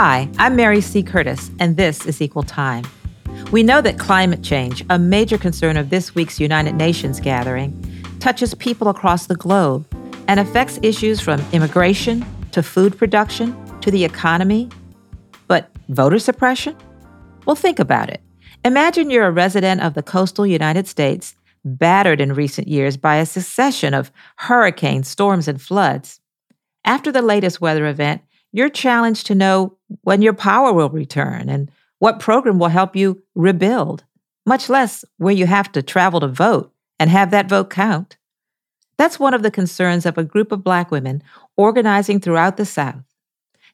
Hi, 0.00 0.30
I'm 0.38 0.54
Mary 0.54 0.80
C. 0.80 1.02
Curtis, 1.02 1.50
and 1.58 1.76
this 1.76 2.06
is 2.06 2.22
Equal 2.22 2.44
Time. 2.44 2.84
We 3.50 3.64
know 3.64 3.80
that 3.80 3.98
climate 3.98 4.44
change, 4.44 4.84
a 4.90 4.96
major 4.96 5.36
concern 5.36 5.76
of 5.76 5.90
this 5.90 6.14
week's 6.14 6.38
United 6.38 6.76
Nations 6.76 7.18
gathering, 7.18 7.74
touches 8.20 8.54
people 8.54 8.86
across 8.86 9.26
the 9.26 9.34
globe 9.34 9.88
and 10.28 10.38
affects 10.38 10.78
issues 10.84 11.18
from 11.18 11.44
immigration 11.50 12.24
to 12.52 12.62
food 12.62 12.96
production 12.96 13.56
to 13.80 13.90
the 13.90 14.04
economy. 14.04 14.68
But 15.48 15.68
voter 15.88 16.20
suppression? 16.20 16.76
Well, 17.44 17.56
think 17.56 17.80
about 17.80 18.08
it. 18.08 18.20
Imagine 18.64 19.10
you're 19.10 19.26
a 19.26 19.32
resident 19.32 19.80
of 19.80 19.94
the 19.94 20.04
coastal 20.04 20.46
United 20.46 20.86
States, 20.86 21.34
battered 21.64 22.20
in 22.20 22.34
recent 22.34 22.68
years 22.68 22.96
by 22.96 23.16
a 23.16 23.26
succession 23.26 23.94
of 23.94 24.12
hurricanes, 24.36 25.08
storms, 25.08 25.48
and 25.48 25.60
floods. 25.60 26.20
After 26.84 27.10
the 27.10 27.20
latest 27.20 27.60
weather 27.60 27.88
event, 27.88 28.22
you're 28.52 28.68
challenged 28.68 29.26
to 29.26 29.34
know 29.34 29.76
when 30.02 30.22
your 30.22 30.32
power 30.32 30.72
will 30.72 30.90
return 30.90 31.48
and 31.48 31.70
what 31.98 32.20
program 32.20 32.58
will 32.58 32.68
help 32.68 32.96
you 32.96 33.22
rebuild, 33.34 34.04
much 34.46 34.68
less 34.68 35.04
where 35.18 35.34
you 35.34 35.46
have 35.46 35.70
to 35.72 35.82
travel 35.82 36.20
to 36.20 36.28
vote 36.28 36.72
and 36.98 37.10
have 37.10 37.30
that 37.30 37.48
vote 37.48 37.70
count. 37.70 38.16
That's 38.96 39.18
one 39.18 39.34
of 39.34 39.42
the 39.42 39.50
concerns 39.50 40.06
of 40.06 40.18
a 40.18 40.24
group 40.24 40.50
of 40.50 40.64
Black 40.64 40.90
women 40.90 41.22
organizing 41.56 42.20
throughout 42.20 42.56
the 42.56 42.66
South. 42.66 43.04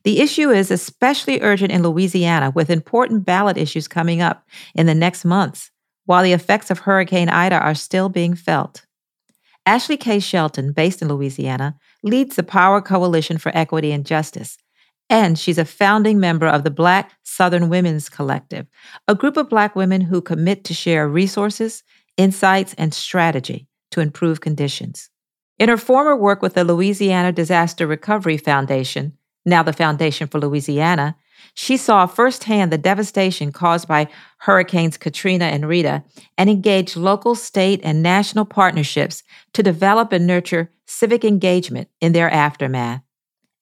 The 0.05 0.20
issue 0.20 0.51
is 0.51 0.70
especially 0.70 1.41
urgent 1.41 1.73
in 1.73 1.82
Louisiana, 1.82 2.52
with 2.54 2.68
important 2.68 3.24
ballot 3.24 3.56
issues 3.56 3.88
coming 3.88 4.20
up 4.20 4.46
in 4.74 4.84
the 4.84 4.95
next 4.95 5.24
months, 5.24 5.70
while 6.04 6.23
the 6.23 6.34
effects 6.34 6.70
of 6.70 6.80
Hurricane 6.80 7.30
Ida 7.30 7.59
are 7.59 7.74
still 7.74 8.10
being 8.10 8.34
felt. 8.34 8.84
Ashley 9.65 9.96
K. 9.96 10.20
Shelton, 10.20 10.73
based 10.73 11.01
in 11.01 11.09
Louisiana, 11.09 11.79
leads 12.02 12.37
the 12.37 12.43
Power 12.43 12.82
Coalition 12.82 13.38
for 13.38 13.51
Equity 13.57 13.93
and 13.93 14.04
Justice, 14.04 14.59
and 15.10 15.38
she's 15.38 15.59
a 15.59 15.65
founding 15.65 16.19
member 16.19 16.47
of 16.47 16.65
the 16.65 16.71
Black 16.71 17.13
Southern 17.23 17.69
Women's 17.69 18.09
Collective, 18.09 18.66
a 19.07 19.15
group 19.15 19.37
of 19.37 19.49
Black 19.49 19.77
women 19.77 20.01
who 20.01 20.21
commit 20.21 20.65
to 20.65 20.74
share 20.74 21.09
resources, 21.09 21.83
insights, 22.16 22.74
and 22.74 22.95
strategy 22.95 23.69
to 23.91 24.01
improve 24.01 24.41
conditions. 24.41 25.10
In 25.59 25.69
her 25.69 25.77
former 25.77 26.16
work 26.16 26.43
with 26.43 26.55
the 26.55 26.65
Louisiana 26.65 27.32
Disaster 27.32 27.87
Recovery 27.87 28.37
Foundation, 28.37 29.16
now 29.45 29.63
the 29.63 29.73
Foundation 29.73 30.27
for 30.27 30.41
Louisiana, 30.41 31.16
she 31.52 31.77
saw 31.77 32.07
firsthand 32.07 32.73
the 32.73 32.79
devastation 32.79 33.52
caused 33.52 33.87
by 33.87 34.09
Hurricanes 34.38 34.97
Katrina 34.97 35.45
and 35.45 35.69
Rita 35.69 36.02
and 36.38 36.49
engaged 36.49 36.97
local, 36.97 37.35
state, 37.35 37.80
and 37.85 38.02
national 38.02 38.47
partnerships 38.47 39.23
to 39.52 39.63
develop 39.63 40.13
and 40.13 40.27
nurture 40.27 40.71
civic 40.87 41.25
engagement 41.25 41.88
in 42.01 42.13
their 42.13 42.30
aftermath. 42.30 43.02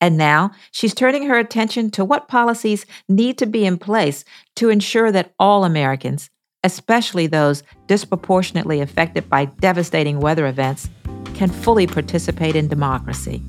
And 0.03 0.19
now 0.19 0.51
she's 0.73 0.95
turning 0.95 1.29
her 1.29 1.39
attention 1.39 1.89
to 1.93 2.05
what 2.05 2.27
policies 2.27 2.85
need 3.09 3.39
to 3.39 3.47
be 3.47 3.65
in 3.65 3.79
place 3.79 4.25
to 4.57 4.69
ensure 4.69 5.13
that 5.13 5.33
all 5.39 5.65
Americans, 5.65 6.29
especially 6.65 7.29
those 7.29 7.63
disproportionately 7.87 8.81
affected 8.81 9.31
by 9.31 9.45
devastating 9.45 10.19
weather 10.19 10.49
events, 10.49 10.91
can 11.35 11.51
fully 11.51 11.87
participate 11.87 12.57
in 12.57 12.67
democracy. 12.67 13.45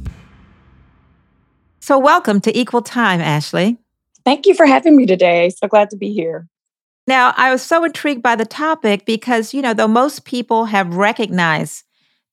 So, 1.80 1.98
welcome 1.98 2.40
to 2.42 2.56
Equal 2.56 2.84
Time, 2.84 3.20
Ashley. 3.20 3.80
Thank 4.24 4.46
you 4.46 4.54
for 4.54 4.68
having 4.68 4.96
me 4.96 5.08
today. 5.08 5.50
So 5.50 5.68
glad 5.68 5.90
to 5.90 5.98
be 5.98 6.14
here. 6.14 6.48
Now, 7.08 7.34
I 7.36 7.52
was 7.52 7.64
so 7.64 7.84
intrigued 7.84 8.22
by 8.22 8.36
the 8.36 8.46
topic 8.46 9.06
because, 9.06 9.56
you 9.56 9.62
know, 9.64 9.74
though 9.74 9.88
most 9.88 10.24
people 10.24 10.66
have 10.66 10.96
recognized 10.96 11.84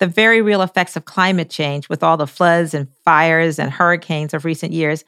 the 0.00 0.06
very 0.06 0.42
real 0.42 0.62
effects 0.62 0.96
of 0.96 1.04
climate 1.04 1.50
change 1.50 1.88
with 1.88 2.02
all 2.02 2.16
the 2.16 2.26
floods 2.26 2.74
and 2.74 2.88
fires 3.04 3.58
and 3.58 3.70
hurricanes 3.70 4.34
of 4.34 4.44
recent 4.44 4.72
years, 4.72 5.04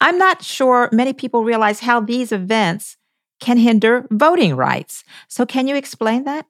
I'm 0.00 0.18
not 0.18 0.42
sure 0.42 0.88
many 0.92 1.12
people 1.12 1.44
realize 1.44 1.80
how 1.80 2.00
these 2.00 2.30
events 2.30 2.96
can 3.40 3.56
hinder 3.56 4.06
voting 4.10 4.54
rights. 4.54 5.02
So, 5.28 5.44
can 5.44 5.66
you 5.66 5.76
explain 5.76 6.24
that? 6.24 6.46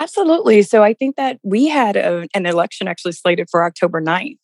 Absolutely. 0.00 0.62
So 0.62 0.82
I 0.82 0.94
think 0.94 1.14
that 1.16 1.38
we 1.44 1.68
had 1.68 1.96
a, 1.96 2.26
an 2.34 2.46
election 2.46 2.88
actually 2.88 3.12
slated 3.12 3.48
for 3.50 3.64
October 3.64 4.00
9th. 4.00 4.38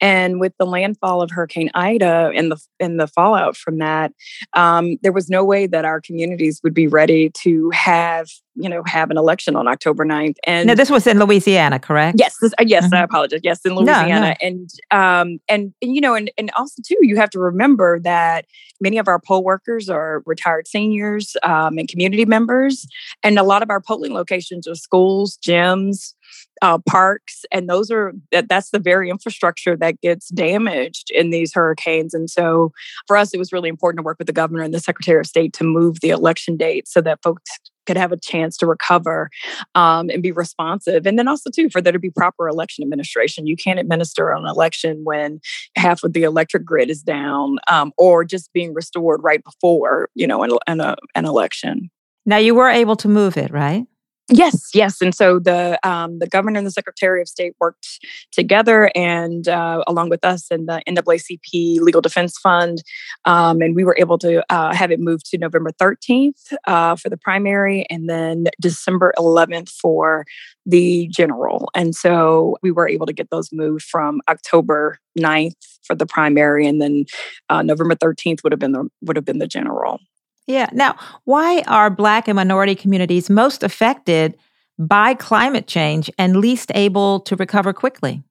And 0.00 0.40
with 0.40 0.52
the 0.58 0.66
landfall 0.66 1.22
of 1.22 1.30
Hurricane 1.30 1.70
Ida 1.74 2.32
and 2.34 2.50
the 2.50 2.60
and 2.80 2.98
the 2.98 3.06
fallout 3.06 3.56
from 3.56 3.78
that, 3.78 4.12
um, 4.54 4.96
there 5.02 5.12
was 5.12 5.28
no 5.28 5.44
way 5.44 5.66
that 5.66 5.84
our 5.84 6.00
communities 6.00 6.60
would 6.62 6.74
be 6.74 6.86
ready 6.86 7.30
to 7.42 7.70
have 7.70 8.28
you 8.54 8.68
know 8.68 8.82
have 8.84 9.10
an 9.10 9.16
election 9.16 9.56
on 9.56 9.66
October 9.66 10.04
9th. 10.04 10.36
And 10.46 10.66
now 10.66 10.74
this 10.74 10.90
was 10.90 11.06
in 11.06 11.18
Louisiana, 11.18 11.78
correct? 11.78 12.16
Yes, 12.18 12.36
this, 12.40 12.52
uh, 12.58 12.64
yes. 12.66 12.84
Mm-hmm. 12.84 12.94
I 12.94 13.02
apologize. 13.02 13.40
Yes, 13.42 13.60
in 13.64 13.74
Louisiana, 13.74 14.20
no, 14.20 14.20
no. 14.20 14.34
And, 14.42 14.70
um, 14.90 15.38
and 15.48 15.74
and 15.82 15.94
you 15.94 16.00
know, 16.00 16.14
and 16.14 16.30
and 16.36 16.50
also 16.56 16.82
too, 16.84 16.98
you 17.00 17.16
have 17.16 17.30
to 17.30 17.38
remember 17.38 18.00
that 18.00 18.46
many 18.80 18.98
of 18.98 19.08
our 19.08 19.20
poll 19.20 19.44
workers 19.44 19.88
are 19.88 20.22
retired 20.26 20.66
seniors 20.66 21.36
um, 21.42 21.78
and 21.78 21.88
community 21.88 22.24
members, 22.24 22.86
and 23.22 23.38
a 23.38 23.42
lot 23.42 23.62
of 23.62 23.70
our 23.70 23.80
polling 23.80 24.12
locations 24.12 24.66
are 24.68 24.74
schools, 24.74 25.38
gyms, 25.44 26.14
uh, 26.62 26.78
parks, 26.88 27.44
and 27.52 27.68
those 27.68 27.90
are 27.90 28.12
that, 28.30 28.48
that's 28.48 28.70
the 28.70 28.78
very 28.78 29.10
infrastructure 29.10 29.76
that 29.76 30.00
gets 30.00 30.28
damaged 30.28 31.10
in 31.10 31.30
these 31.30 31.52
hurricanes. 31.52 32.14
And 32.14 32.30
so, 32.30 32.72
for 33.06 33.16
us, 33.16 33.34
it 33.34 33.38
was 33.38 33.52
really 33.52 33.68
important 33.68 33.98
to 33.98 34.04
work 34.04 34.18
with 34.18 34.28
the 34.28 34.32
governor 34.32 34.62
and 34.62 34.72
the 34.72 34.80
secretary 34.80 35.20
of 35.20 35.26
state 35.26 35.52
to 35.54 35.64
move 35.64 36.00
the 36.00 36.10
election 36.10 36.56
date 36.56 36.88
so 36.88 37.00
that 37.02 37.20
folks 37.22 37.50
could 37.84 37.96
have 37.96 38.12
a 38.12 38.16
chance 38.16 38.56
to 38.56 38.66
recover 38.66 39.28
um, 39.74 40.08
and 40.08 40.22
be 40.22 40.30
responsive. 40.30 41.04
And 41.04 41.18
then 41.18 41.26
also, 41.26 41.50
too, 41.50 41.68
for 41.68 41.80
there 41.80 41.92
to 41.92 41.98
be 41.98 42.10
proper 42.10 42.48
election 42.48 42.84
administration. 42.84 43.48
You 43.48 43.56
can't 43.56 43.80
administer 43.80 44.30
an 44.30 44.46
election 44.46 45.00
when 45.02 45.40
half 45.76 46.04
of 46.04 46.12
the 46.12 46.22
electric 46.22 46.64
grid 46.64 46.90
is 46.90 47.02
down 47.02 47.58
um, 47.68 47.92
or 47.98 48.24
just 48.24 48.52
being 48.52 48.72
restored 48.72 49.20
right 49.24 49.42
before, 49.42 50.08
you 50.14 50.28
know, 50.28 50.44
an, 50.44 50.52
an, 50.68 50.94
an 51.16 51.24
election. 51.24 51.90
Now, 52.24 52.36
you 52.36 52.54
were 52.54 52.68
able 52.68 52.94
to 52.96 53.08
move 53.08 53.36
it, 53.36 53.50
right? 53.50 53.84
Yes, 54.30 54.70
yes, 54.72 55.00
and 55.02 55.14
so 55.14 55.38
the 55.40 55.78
um, 55.86 56.18
the 56.20 56.28
governor 56.28 56.56
and 56.56 56.66
the 56.66 56.70
secretary 56.70 57.20
of 57.20 57.28
state 57.28 57.54
worked 57.60 57.98
together, 58.30 58.90
and 58.94 59.46
uh, 59.48 59.82
along 59.86 60.10
with 60.10 60.24
us 60.24 60.46
and 60.50 60.68
the 60.68 60.80
NAACP 60.88 61.80
Legal 61.80 62.00
Defense 62.00 62.38
Fund, 62.38 62.82
um, 63.24 63.60
and 63.60 63.74
we 63.74 63.84
were 63.84 63.96
able 63.98 64.18
to 64.18 64.42
uh, 64.48 64.72
have 64.74 64.90
it 64.92 65.00
moved 65.00 65.26
to 65.30 65.38
November 65.38 65.70
thirteenth 65.72 66.52
uh, 66.66 66.94
for 66.94 67.10
the 67.10 67.16
primary, 67.16 67.84
and 67.90 68.08
then 68.08 68.44
December 68.60 69.12
eleventh 69.18 69.68
for 69.68 70.24
the 70.64 71.08
general. 71.08 71.68
And 71.74 71.94
so 71.94 72.56
we 72.62 72.70
were 72.70 72.88
able 72.88 73.06
to 73.06 73.12
get 73.12 73.28
those 73.30 73.50
moved 73.52 73.82
from 73.82 74.20
October 74.28 74.98
9th 75.18 75.56
for 75.82 75.96
the 75.96 76.06
primary, 76.06 76.66
and 76.66 76.80
then 76.80 77.04
uh, 77.50 77.62
November 77.62 77.96
thirteenth 77.96 78.44
would 78.44 78.52
have 78.52 78.60
been 78.60 78.72
the 78.72 78.88
would 79.02 79.16
have 79.16 79.24
been 79.24 79.38
the 79.40 79.48
general. 79.48 79.98
Yeah. 80.46 80.68
Now, 80.72 80.96
why 81.24 81.62
are 81.66 81.90
Black 81.90 82.28
and 82.28 82.36
minority 82.36 82.74
communities 82.74 83.30
most 83.30 83.62
affected 83.62 84.36
by 84.78 85.14
climate 85.14 85.66
change 85.66 86.10
and 86.18 86.36
least 86.36 86.72
able 86.74 87.20
to 87.20 87.36
recover 87.36 87.72
quickly? 87.72 88.22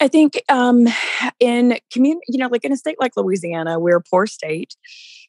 I 0.00 0.08
think 0.08 0.40
um, 0.48 0.86
in 1.40 1.78
community, 1.92 2.24
you 2.28 2.38
know, 2.38 2.48
like 2.48 2.64
in 2.64 2.72
a 2.72 2.76
state 2.76 2.96
like 3.00 3.12
Louisiana, 3.16 3.78
we're 3.80 3.96
a 3.96 4.02
poor 4.02 4.26
state. 4.26 4.76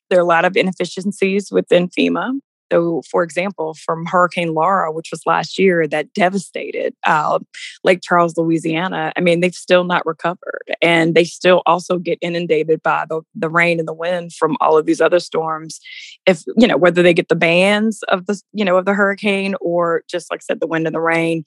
There 0.10 0.20
are 0.20 0.22
a 0.22 0.26
lot 0.26 0.46
of 0.46 0.56
inefficiencies 0.56 1.52
within 1.52 1.88
FEMA. 1.88 2.40
So, 2.72 3.02
for 3.10 3.24
example, 3.24 3.76
from 3.86 4.06
Hurricane 4.06 4.54
Laura, 4.54 4.92
which 4.92 5.10
was 5.12 5.22
last 5.26 5.58
year, 5.58 5.88
that 5.88 6.14
devastated 6.14 6.94
uh, 7.06 7.40
Lake 7.84 8.00
Charles, 8.04 8.38
Louisiana, 8.38 9.12
I 9.16 9.22
mean, 9.22 9.40
they've 9.40 9.54
still 9.54 9.84
not 9.84 10.06
recovered. 10.06 10.64
And 10.82 11.16
they 11.16 11.24
still 11.24 11.62
also 11.66 11.98
get 11.98 12.20
inundated 12.22 12.82
by 12.84 13.06
the, 13.10 13.22
the 13.36 13.50
rain 13.50 13.80
and 13.80 13.88
the 13.88 13.94
wind 13.94 14.34
from 14.34 14.56
all 14.62 14.78
of 14.78 14.86
these 14.86 15.02
other 15.02 15.20
storms. 15.20 15.80
If, 16.26 16.44
you 16.58 16.68
know, 16.68 16.78
whether 16.78 17.02
they 17.02 17.14
get 17.14 17.30
the 17.30 17.36
bands 17.36 18.04
of 18.04 18.26
the, 18.28 18.42
you 18.54 18.66
know, 18.66 18.78
of 18.78 18.86
the 18.86 18.94
hurricane 18.94 19.56
or 19.62 20.04
just 20.10 20.32
like 20.32 20.42
I 20.42 20.46
said, 20.46 20.60
the 20.60 20.68
wind 20.68 20.86
and 20.86 20.96
the 20.96 21.02
rain, 21.02 21.44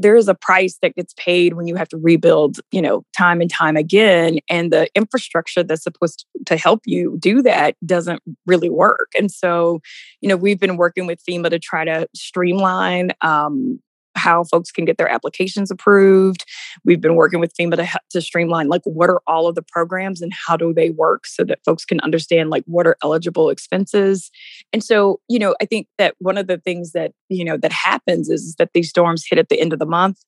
there 0.00 0.16
is 0.16 0.28
a 0.28 0.34
price 0.34 0.78
that 0.82 0.94
gets 0.94 1.14
paid 1.14 1.54
when 1.54 1.66
you 1.66 1.76
have 1.76 1.88
to 1.88 1.96
rebuild, 1.96 2.60
you 2.72 2.80
know, 2.80 3.04
time 3.16 3.40
and 3.40 3.50
time 3.50 3.76
again. 3.76 4.38
And 4.48 4.72
the 4.72 4.88
infrastructure 4.94 5.62
that's 5.62 5.82
supposed 5.82 6.26
to 6.46 6.56
help 6.56 6.80
you 6.86 7.16
do 7.18 7.42
that 7.42 7.76
doesn't 7.84 8.22
really 8.46 8.70
work. 8.70 9.10
And 9.18 9.30
so, 9.30 9.80
you 10.20 10.28
know, 10.28 10.36
we've 10.36 10.60
been 10.60 10.76
working 10.76 11.06
with 11.06 11.22
FEMA 11.24 11.50
to 11.50 11.58
try 11.58 11.84
to 11.84 12.08
streamline 12.14 13.12
um, 13.20 13.80
how 14.20 14.44
folks 14.44 14.70
can 14.70 14.84
get 14.84 14.98
their 14.98 15.08
applications 15.08 15.70
approved. 15.70 16.44
We've 16.84 17.00
been 17.00 17.16
working 17.16 17.40
with 17.40 17.54
FEMA 17.56 17.76
to, 17.76 18.00
to 18.10 18.20
streamline 18.20 18.68
like 18.68 18.82
what 18.84 19.10
are 19.10 19.22
all 19.26 19.46
of 19.46 19.54
the 19.54 19.62
programs 19.62 20.20
and 20.20 20.32
how 20.46 20.56
do 20.56 20.72
they 20.72 20.90
work 20.90 21.26
so 21.26 21.44
that 21.44 21.60
folks 21.64 21.84
can 21.84 22.00
understand 22.00 22.50
like 22.50 22.64
what 22.66 22.86
are 22.86 22.96
eligible 23.02 23.50
expenses. 23.50 24.30
And 24.72 24.84
so, 24.84 25.20
you 25.28 25.38
know, 25.38 25.54
I 25.60 25.64
think 25.64 25.88
that 25.98 26.14
one 26.18 26.38
of 26.38 26.46
the 26.46 26.58
things 26.58 26.92
that, 26.92 27.12
you 27.28 27.44
know, 27.44 27.56
that 27.56 27.72
happens 27.72 28.28
is 28.28 28.54
that 28.58 28.70
these 28.74 28.90
storms 28.90 29.24
hit 29.28 29.38
at 29.38 29.48
the 29.48 29.60
end 29.60 29.72
of 29.72 29.78
the 29.78 29.86
month 29.86 30.18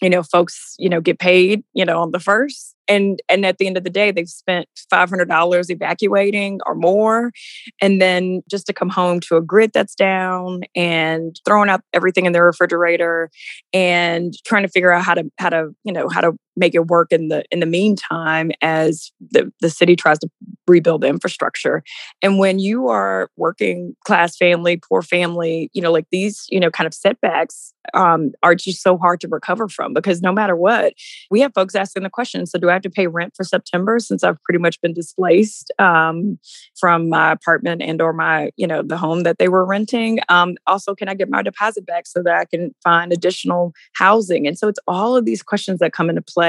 you 0.00 0.08
know 0.08 0.22
folks 0.22 0.74
you 0.78 0.88
know 0.88 1.00
get 1.00 1.18
paid 1.18 1.62
you 1.74 1.84
know 1.84 2.00
on 2.00 2.10
the 2.10 2.20
first 2.20 2.74
and 2.90 3.22
and 3.28 3.46
at 3.46 3.58
the 3.58 3.66
end 3.66 3.76
of 3.76 3.84
the 3.84 3.90
day 3.90 4.10
they've 4.10 4.28
spent 4.28 4.68
$500 4.92 5.70
evacuating 5.70 6.60
or 6.66 6.74
more 6.74 7.32
and 7.80 8.02
then 8.02 8.42
just 8.50 8.66
to 8.66 8.72
come 8.72 8.90
home 8.90 9.20
to 9.20 9.36
a 9.36 9.40
grid 9.40 9.70
that's 9.72 9.94
down 9.94 10.62
and 10.74 11.40
throwing 11.46 11.70
out 11.70 11.80
everything 11.94 12.26
in 12.26 12.32
the 12.32 12.42
refrigerator 12.42 13.30
and 13.72 14.34
trying 14.44 14.62
to 14.62 14.68
figure 14.68 14.92
out 14.92 15.04
how 15.04 15.14
to 15.14 15.30
how 15.38 15.48
to 15.48 15.70
you 15.84 15.92
know 15.92 16.08
how 16.08 16.20
to 16.20 16.32
make 16.56 16.74
it 16.74 16.86
work 16.86 17.12
in 17.12 17.28
the 17.28 17.44
in 17.50 17.60
the 17.60 17.66
meantime 17.66 18.50
as 18.62 19.10
the 19.30 19.52
the 19.60 19.70
city 19.70 19.96
tries 19.96 20.18
to 20.18 20.28
rebuild 20.66 21.02
the 21.02 21.08
infrastructure. 21.08 21.82
And 22.22 22.38
when 22.38 22.58
you 22.58 22.88
are 22.88 23.30
working 23.36 23.96
class 24.04 24.36
family, 24.36 24.76
poor 24.88 25.02
family, 25.02 25.70
you 25.72 25.82
know, 25.82 25.92
like 25.92 26.06
these, 26.10 26.46
you 26.48 26.60
know, 26.60 26.70
kind 26.70 26.86
of 26.86 26.94
setbacks 26.94 27.74
um, 27.94 28.32
are 28.42 28.54
just 28.54 28.82
so 28.82 28.96
hard 28.96 29.20
to 29.20 29.28
recover 29.28 29.68
from 29.68 29.92
because 29.92 30.22
no 30.22 30.32
matter 30.32 30.54
what, 30.54 30.94
we 31.30 31.40
have 31.40 31.52
folks 31.54 31.74
asking 31.74 32.04
the 32.04 32.10
question 32.10 32.46
so, 32.46 32.58
do 32.58 32.70
I 32.70 32.74
have 32.74 32.82
to 32.82 32.90
pay 32.90 33.06
rent 33.06 33.34
for 33.36 33.44
September 33.44 33.98
since 33.98 34.22
I've 34.22 34.40
pretty 34.44 34.58
much 34.58 34.80
been 34.80 34.94
displaced 34.94 35.72
um, 35.78 36.38
from 36.78 37.08
my 37.08 37.32
apartment 37.32 37.82
and 37.82 38.00
or 38.00 38.12
my, 38.12 38.50
you 38.56 38.66
know, 38.66 38.82
the 38.82 38.96
home 38.96 39.24
that 39.24 39.38
they 39.38 39.48
were 39.48 39.64
renting? 39.64 40.20
Um, 40.28 40.56
also, 40.66 40.94
can 40.94 41.08
I 41.08 41.14
get 41.14 41.28
my 41.28 41.42
deposit 41.42 41.84
back 41.84 42.06
so 42.06 42.22
that 42.22 42.36
I 42.36 42.44
can 42.44 42.74
find 42.84 43.12
additional 43.12 43.72
housing? 43.94 44.46
And 44.46 44.56
so, 44.56 44.68
it's 44.68 44.80
all 44.86 45.16
of 45.16 45.24
these 45.24 45.42
questions 45.42 45.80
that 45.80 45.92
come 45.92 46.08
into 46.08 46.22
play 46.22 46.39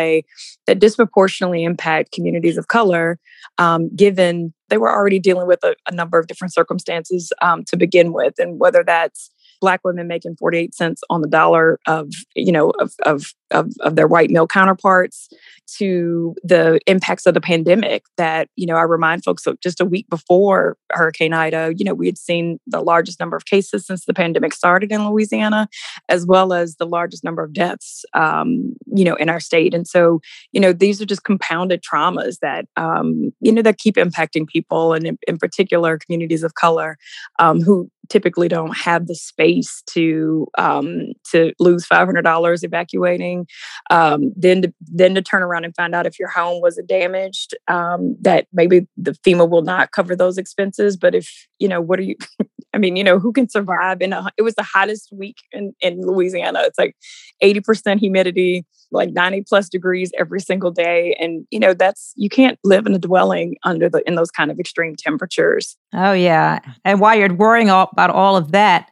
that 0.68 0.80
disproportionately 0.80 1.64
impact 1.64 2.12
communities 2.12 2.58
of 2.58 2.68
color, 2.68 3.20
um, 3.58 3.94
given 3.96 4.54
they 4.70 4.78
were 4.78 4.92
already 4.92 5.20
dealing 5.20 5.48
with 5.48 5.64
a, 5.64 5.76
a 5.88 5.94
number 5.94 6.18
of 6.18 6.28
different 6.28 6.54
circumstances 6.54 7.32
um, 7.42 7.64
to 7.66 7.78
begin 7.78 8.14
with, 8.14 8.34
and 8.40 8.60
whether 8.60 8.84
that's 8.84 9.32
black 9.62 9.80
women 9.84 10.08
making 10.08 10.36
48 10.36 10.76
cents 10.76 11.02
on 11.10 11.22
the 11.22 11.28
dollar 11.28 11.80
of 11.88 12.10
you 12.36 12.52
know 12.52 12.72
of 12.72 12.94
of 13.06 13.34
of, 13.52 13.72
of 13.82 13.96
their 13.96 14.08
white 14.08 14.30
male 14.30 14.48
counterparts 14.48 15.30
to 15.78 16.36
the 16.44 16.80
impacts 16.88 17.26
of 17.26 17.34
the 17.34 17.42
pandemic 17.42 18.04
that 18.18 18.50
you 18.56 18.66
know 18.66 18.76
i 18.76 18.82
remind 18.82 19.24
folks 19.24 19.48
of 19.48 19.60
just 19.62 19.80
a 19.80 19.86
week 19.86 20.10
before 20.10 20.78
hurricane 20.92 21.34
ida 21.34 21.74
you 21.78 21.86
know 21.86 21.94
we 21.94 22.08
had 22.08 22.18
seen 22.18 22.60
the 22.68 22.82
largest 22.82 23.20
number 23.20 23.38
of 23.38 23.46
cases 23.46 23.86
since 23.86 24.06
the 24.06 24.14
pandemic 24.14 24.54
started 24.54 24.92
in 24.92 25.08
louisiana 25.08 25.70
as 26.10 26.26
well 26.26 26.52
as 26.52 26.76
the 26.76 26.86
largest 26.86 27.24
number 27.24 27.44
of 27.44 27.54
deaths 27.54 28.04
um, 28.14 28.74
you 28.94 29.06
know 29.06 29.16
in 29.16 29.30
our 29.30 29.40
state. 29.40 29.74
And 29.74 29.88
so 29.88 30.22
you 30.52 30.60
know 30.60 30.74
these 30.74 31.02
are 31.02 31.06
just 31.06 31.24
compounded 31.24 31.84
traumas 31.84 32.40
that 32.42 32.66
um, 32.76 33.32
you 33.40 33.52
know 33.52 33.62
that 33.62 33.78
keep 33.78 33.96
impacting 33.96 34.48
people 34.48 34.94
and 34.94 35.06
in, 35.06 35.18
in 35.28 35.38
particular 35.38 35.98
communities 35.98 36.44
of 36.44 36.56
color 36.56 36.98
um, 37.40 37.62
who 37.62 37.90
typically 38.12 38.50
don't 38.50 38.76
have 38.78 39.08
the 39.08 39.16
space 39.16 39.82
to 39.88 40.46
um, 40.58 41.14
to 41.32 41.54
lose 41.60 41.86
five 41.86 42.06
hundred 42.06 42.24
dollars 42.24 42.62
evacuating, 42.64 43.48
um, 43.90 44.34
then 44.36 44.64
to, 44.64 44.74
then 44.82 45.16
to 45.16 45.22
turn 45.22 45.42
around 45.42 45.64
and 45.64 45.74
find 45.76 45.96
out 45.96 46.06
if 46.06 46.20
your 46.20 46.28
home 46.28 46.62
was 46.62 46.80
damaged, 46.88 47.56
um, 47.70 48.18
that 48.20 48.48
maybe 48.52 48.88
the 48.98 49.14
FEMA 49.26 49.50
will 49.50 49.62
not 49.62 49.92
cover 49.92 50.16
those 50.16 50.38
expenses. 50.38 50.98
But 50.98 51.16
if 51.16 51.48
you 51.58 51.68
know, 51.68 51.80
what 51.80 52.00
are 52.00 52.04
you? 52.04 52.16
I 52.74 52.78
mean, 52.78 52.96
you 52.96 53.04
know, 53.04 53.20
who 53.20 53.34
can 53.34 53.50
survive 53.50 54.02
in 54.02 54.14
a? 54.14 54.28
It 54.38 54.44
was 54.44 54.56
the 54.56 54.64
hottest 54.64 55.10
week 55.12 55.38
in 55.52 55.74
in 55.82 56.02
Louisiana. 56.02 56.62
It's 56.64 56.78
like 56.78 56.96
eighty 57.42 57.60
percent 57.60 58.00
humidity 58.00 58.66
like 58.92 59.12
90 59.12 59.44
plus 59.48 59.70
degrees 59.70 60.12
every 60.18 60.40
single 60.40 60.72
day 60.72 61.16
and 61.20 61.46
you 61.50 61.60
know 61.60 61.74
that's 61.74 62.14
you 62.16 62.30
can't 62.30 62.60
live 62.64 62.86
in 62.86 62.94
a 62.94 63.00
dwelling 63.00 63.56
under 63.64 63.90
the 63.90 64.04
in 64.06 64.16
those 64.16 64.30
kind 64.30 64.52
of 64.52 64.60
extreme 64.60 64.96
temperatures 64.96 65.78
oh 65.94 66.14
yeah 66.14 66.60
and 66.86 67.00
while 67.00 67.18
you're 67.18 67.34
worrying 67.34 67.70
about 67.70 68.10
all 68.10 68.36
of 68.36 68.52
that 68.52 68.92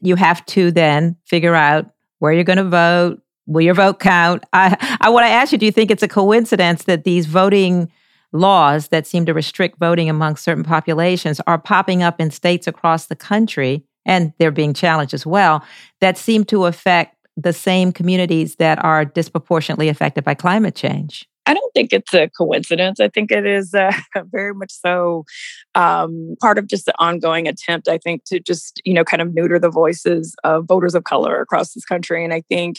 you 0.00 0.16
have 0.16 0.44
to 0.46 0.70
then 0.70 1.16
figure 1.26 1.54
out 1.54 1.90
where 2.18 2.32
you're 2.32 2.44
going 2.44 2.56
to 2.56 2.64
vote 2.64 3.20
will 3.46 3.62
your 3.62 3.74
vote 3.74 4.00
count 4.00 4.44
i 4.52 4.96
i 5.00 5.10
want 5.10 5.24
to 5.24 5.30
ask 5.30 5.52
you 5.52 5.58
do 5.58 5.66
you 5.66 5.72
think 5.72 5.90
it's 5.90 6.02
a 6.02 6.08
coincidence 6.08 6.84
that 6.84 7.04
these 7.04 7.26
voting 7.26 7.90
laws 8.34 8.88
that 8.88 9.06
seem 9.06 9.24
to 9.24 9.32
restrict 9.32 9.78
voting 9.78 10.10
among 10.10 10.36
certain 10.36 10.64
populations 10.64 11.40
are 11.46 11.58
popping 11.58 12.02
up 12.02 12.20
in 12.20 12.30
states 12.30 12.66
across 12.66 13.06
the 13.06 13.16
country 13.16 13.82
and 14.04 14.32
they're 14.38 14.50
being 14.50 14.74
challenged 14.74 15.14
as 15.14 15.24
well 15.24 15.64
that 16.00 16.18
seem 16.18 16.44
to 16.44 16.66
affect 16.66 17.16
the 17.36 17.52
same 17.52 17.92
communities 17.92 18.56
that 18.56 18.82
are 18.84 19.04
disproportionately 19.04 19.88
affected 19.88 20.24
by 20.24 20.34
climate 20.34 20.74
change? 20.74 21.26
I 21.46 21.52
don't 21.52 21.72
think 21.74 21.92
it's 21.92 22.14
a 22.14 22.30
coincidence. 22.30 23.00
I 23.00 23.08
think 23.08 23.30
it 23.30 23.44
is 23.46 23.74
uh, 23.74 23.92
very 24.32 24.54
much 24.54 24.72
so 24.72 25.24
um, 25.74 26.36
part 26.40 26.58
of 26.58 26.66
just 26.66 26.86
the 26.86 26.94
ongoing 26.98 27.46
attempt, 27.46 27.86
I 27.88 27.98
think, 27.98 28.24
to 28.26 28.40
just, 28.40 28.80
you 28.84 28.94
know, 28.94 29.04
kind 29.04 29.20
of 29.20 29.34
neuter 29.34 29.58
the 29.58 29.70
voices 29.70 30.34
of 30.42 30.64
voters 30.66 30.94
of 30.94 31.04
color 31.04 31.40
across 31.40 31.72
this 31.72 31.84
country. 31.84 32.24
And 32.24 32.32
I 32.32 32.42
think 32.48 32.78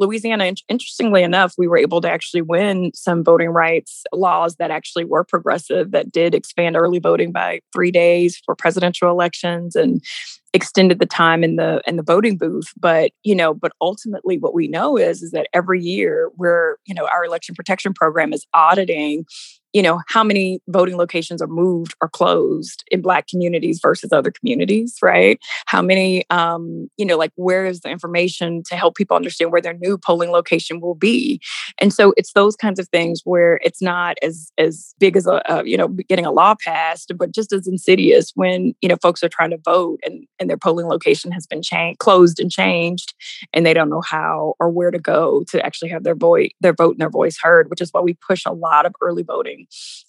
Louisiana, 0.00 0.52
interestingly 0.68 1.22
enough, 1.22 1.54
we 1.58 1.68
were 1.68 1.76
able 1.76 2.00
to 2.00 2.10
actually 2.10 2.40
win 2.40 2.90
some 2.94 3.22
voting 3.22 3.50
rights 3.50 4.02
laws 4.12 4.56
that 4.56 4.70
actually 4.70 5.04
were 5.04 5.24
progressive, 5.24 5.90
that 5.90 6.10
did 6.10 6.34
expand 6.34 6.74
early 6.74 6.98
voting 6.98 7.32
by 7.32 7.60
three 7.74 7.90
days 7.90 8.40
for 8.44 8.56
presidential 8.56 9.10
elections 9.10 9.76
and 9.76 10.02
extended 10.52 10.98
the 10.98 11.06
time 11.06 11.44
in 11.44 11.56
the 11.56 11.80
in 11.86 11.96
the 11.96 12.02
voting 12.02 12.36
booth. 12.36 12.72
But 12.78 13.12
you 13.22 13.34
know 13.34 13.54
but 13.54 13.72
ultimately 13.80 14.38
what 14.38 14.54
we 14.54 14.66
know 14.66 14.96
is 14.96 15.22
is 15.22 15.30
that 15.32 15.46
every 15.52 15.80
year 15.80 16.30
we're 16.36 16.76
you 16.86 16.94
know 16.94 17.06
our 17.14 17.24
election 17.24 17.54
protection 17.54 17.92
program 17.92 18.32
is 18.32 18.46
auditing 18.54 19.26
you 19.72 19.82
know 19.82 20.00
how 20.08 20.24
many 20.24 20.60
voting 20.68 20.96
locations 20.96 21.40
are 21.42 21.46
moved 21.46 21.94
or 22.00 22.08
closed 22.08 22.84
in 22.90 23.00
black 23.02 23.26
communities 23.28 23.80
versus 23.82 24.12
other 24.12 24.30
communities 24.30 24.96
right? 25.02 25.38
How 25.66 25.82
many 25.82 26.24
um 26.30 26.88
you 26.96 27.06
know 27.06 27.16
like 27.16 27.32
where 27.36 27.66
is 27.66 27.80
the 27.80 27.90
information 27.90 28.62
to 28.68 28.76
help 28.76 28.96
people 28.96 29.16
understand 29.16 29.52
where 29.52 29.60
their 29.60 29.74
new 29.74 29.98
polling 29.98 30.30
location 30.30 30.80
will 30.80 30.94
be? 30.94 31.40
And 31.78 31.92
so 31.92 32.12
it's 32.16 32.32
those 32.32 32.56
kinds 32.56 32.78
of 32.78 32.88
things 32.88 33.22
where 33.24 33.60
it's 33.62 33.82
not 33.82 34.16
as 34.22 34.50
as 34.58 34.94
big 34.98 35.16
as 35.16 35.26
a, 35.26 35.42
a 35.48 35.64
you 35.64 35.76
know 35.76 35.88
getting 35.88 36.26
a 36.26 36.32
law 36.32 36.54
passed 36.64 37.12
but 37.16 37.32
just 37.32 37.52
as 37.52 37.66
insidious 37.66 38.32
when 38.34 38.74
you 38.80 38.88
know 38.88 38.96
folks 38.96 39.22
are 39.22 39.28
trying 39.28 39.50
to 39.50 39.58
vote 39.64 40.00
and 40.04 40.26
and 40.38 40.48
their 40.50 40.56
polling 40.56 40.86
location 40.86 41.30
has 41.32 41.46
been 41.46 41.62
changed 41.62 41.98
closed 41.98 42.40
and 42.40 42.50
changed 42.50 43.14
and 43.52 43.64
they 43.64 43.74
don't 43.74 43.90
know 43.90 44.00
how 44.00 44.54
or 44.60 44.68
where 44.70 44.90
to 44.90 44.98
go 44.98 45.44
to 45.48 45.64
actually 45.64 45.88
have 45.88 46.04
their 46.04 46.14
voice 46.14 46.50
their 46.60 46.72
vote 46.72 46.92
and 46.92 47.00
their 47.00 47.10
voice 47.10 47.38
heard 47.42 47.70
which 47.70 47.80
is 47.80 47.90
why 47.92 48.00
we 48.00 48.14
push 48.14 48.44
a 48.46 48.52
lot 48.52 48.86
of 48.86 48.94
early 49.02 49.22
voting 49.22 49.59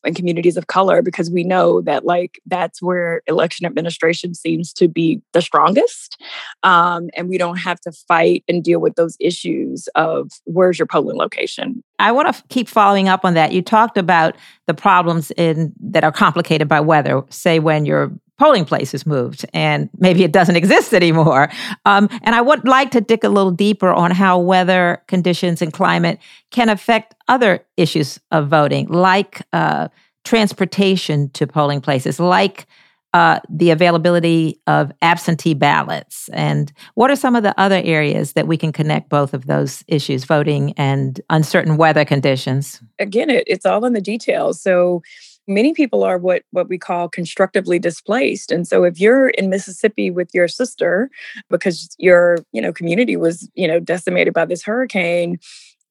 and 0.03 0.15
communities 0.15 0.57
of 0.57 0.67
color 0.67 1.01
because 1.01 1.29
we 1.29 1.43
know 1.43 1.81
that 1.81 2.05
like 2.05 2.39
that's 2.45 2.81
where 2.81 3.21
election 3.27 3.65
administration 3.65 4.33
seems 4.33 4.73
to 4.73 4.87
be 4.87 5.21
the 5.33 5.41
strongest 5.41 6.21
um, 6.63 7.09
and 7.15 7.29
we 7.29 7.37
don't 7.37 7.57
have 7.57 7.79
to 7.81 7.91
fight 7.91 8.43
and 8.47 8.63
deal 8.63 8.79
with 8.79 8.95
those 8.95 9.15
issues 9.19 9.87
of 9.95 10.29
where's 10.45 10.79
your 10.79 10.85
polling 10.85 11.17
location? 11.17 11.83
I 11.99 12.11
want 12.11 12.33
to 12.33 12.43
keep 12.49 12.67
following 12.67 13.07
up 13.07 13.23
on 13.23 13.33
that. 13.35 13.51
You 13.51 13.61
talked 13.61 13.97
about 13.97 14.35
the 14.67 14.73
problems 14.73 15.31
in 15.37 15.73
that 15.79 16.03
are 16.03 16.11
complicated 16.11 16.67
by 16.67 16.79
weather. 16.79 17.23
Say 17.29 17.59
when 17.59 17.85
you're 17.85 18.11
polling 18.41 18.65
place 18.65 18.91
has 18.91 19.05
moved 19.05 19.45
and 19.53 19.87
maybe 19.99 20.23
it 20.23 20.31
doesn't 20.31 20.55
exist 20.61 20.95
anymore. 20.95 21.49
Um, 21.85 22.09
and 22.23 22.33
I 22.33 22.41
would 22.41 22.67
like 22.67 22.89
to 22.91 23.01
dig 23.01 23.23
a 23.23 23.29
little 23.29 23.51
deeper 23.51 23.93
on 23.93 24.09
how 24.09 24.39
weather 24.39 25.03
conditions 25.07 25.61
and 25.61 25.71
climate 25.71 26.17
can 26.49 26.67
affect 26.67 27.13
other 27.27 27.63
issues 27.77 28.19
of 28.31 28.47
voting, 28.47 28.87
like 28.87 29.43
uh, 29.53 29.89
transportation 30.23 31.29
to 31.31 31.45
polling 31.45 31.81
places, 31.81 32.19
like 32.19 32.65
uh, 33.13 33.39
the 33.49 33.69
availability 33.69 34.59
of 34.65 34.91
absentee 35.01 35.53
ballots. 35.53 36.27
And 36.29 36.71
what 36.95 37.11
are 37.11 37.15
some 37.15 37.35
of 37.35 37.43
the 37.43 37.53
other 37.59 37.81
areas 37.83 38.33
that 38.33 38.47
we 38.47 38.57
can 38.57 38.71
connect 38.71 39.09
both 39.09 39.33
of 39.33 39.45
those 39.45 39.83
issues, 39.87 40.23
voting 40.23 40.73
and 40.77 41.21
uncertain 41.29 41.77
weather 41.77 42.05
conditions? 42.05 42.81
Again, 42.97 43.29
it, 43.29 43.43
it's 43.47 43.65
all 43.65 43.85
in 43.85 43.93
the 43.93 44.01
details. 44.01 44.61
So, 44.61 45.03
many 45.47 45.73
people 45.73 46.03
are 46.03 46.17
what 46.17 46.43
what 46.51 46.69
we 46.69 46.77
call 46.77 47.09
constructively 47.09 47.79
displaced 47.79 48.51
and 48.51 48.67
so 48.67 48.83
if 48.83 48.99
you're 48.99 49.29
in 49.29 49.49
mississippi 49.49 50.11
with 50.11 50.29
your 50.33 50.47
sister 50.47 51.09
because 51.49 51.95
your 51.97 52.37
you 52.51 52.61
know 52.61 52.71
community 52.71 53.15
was 53.15 53.49
you 53.55 53.67
know 53.67 53.79
decimated 53.79 54.33
by 54.33 54.45
this 54.45 54.63
hurricane 54.63 55.37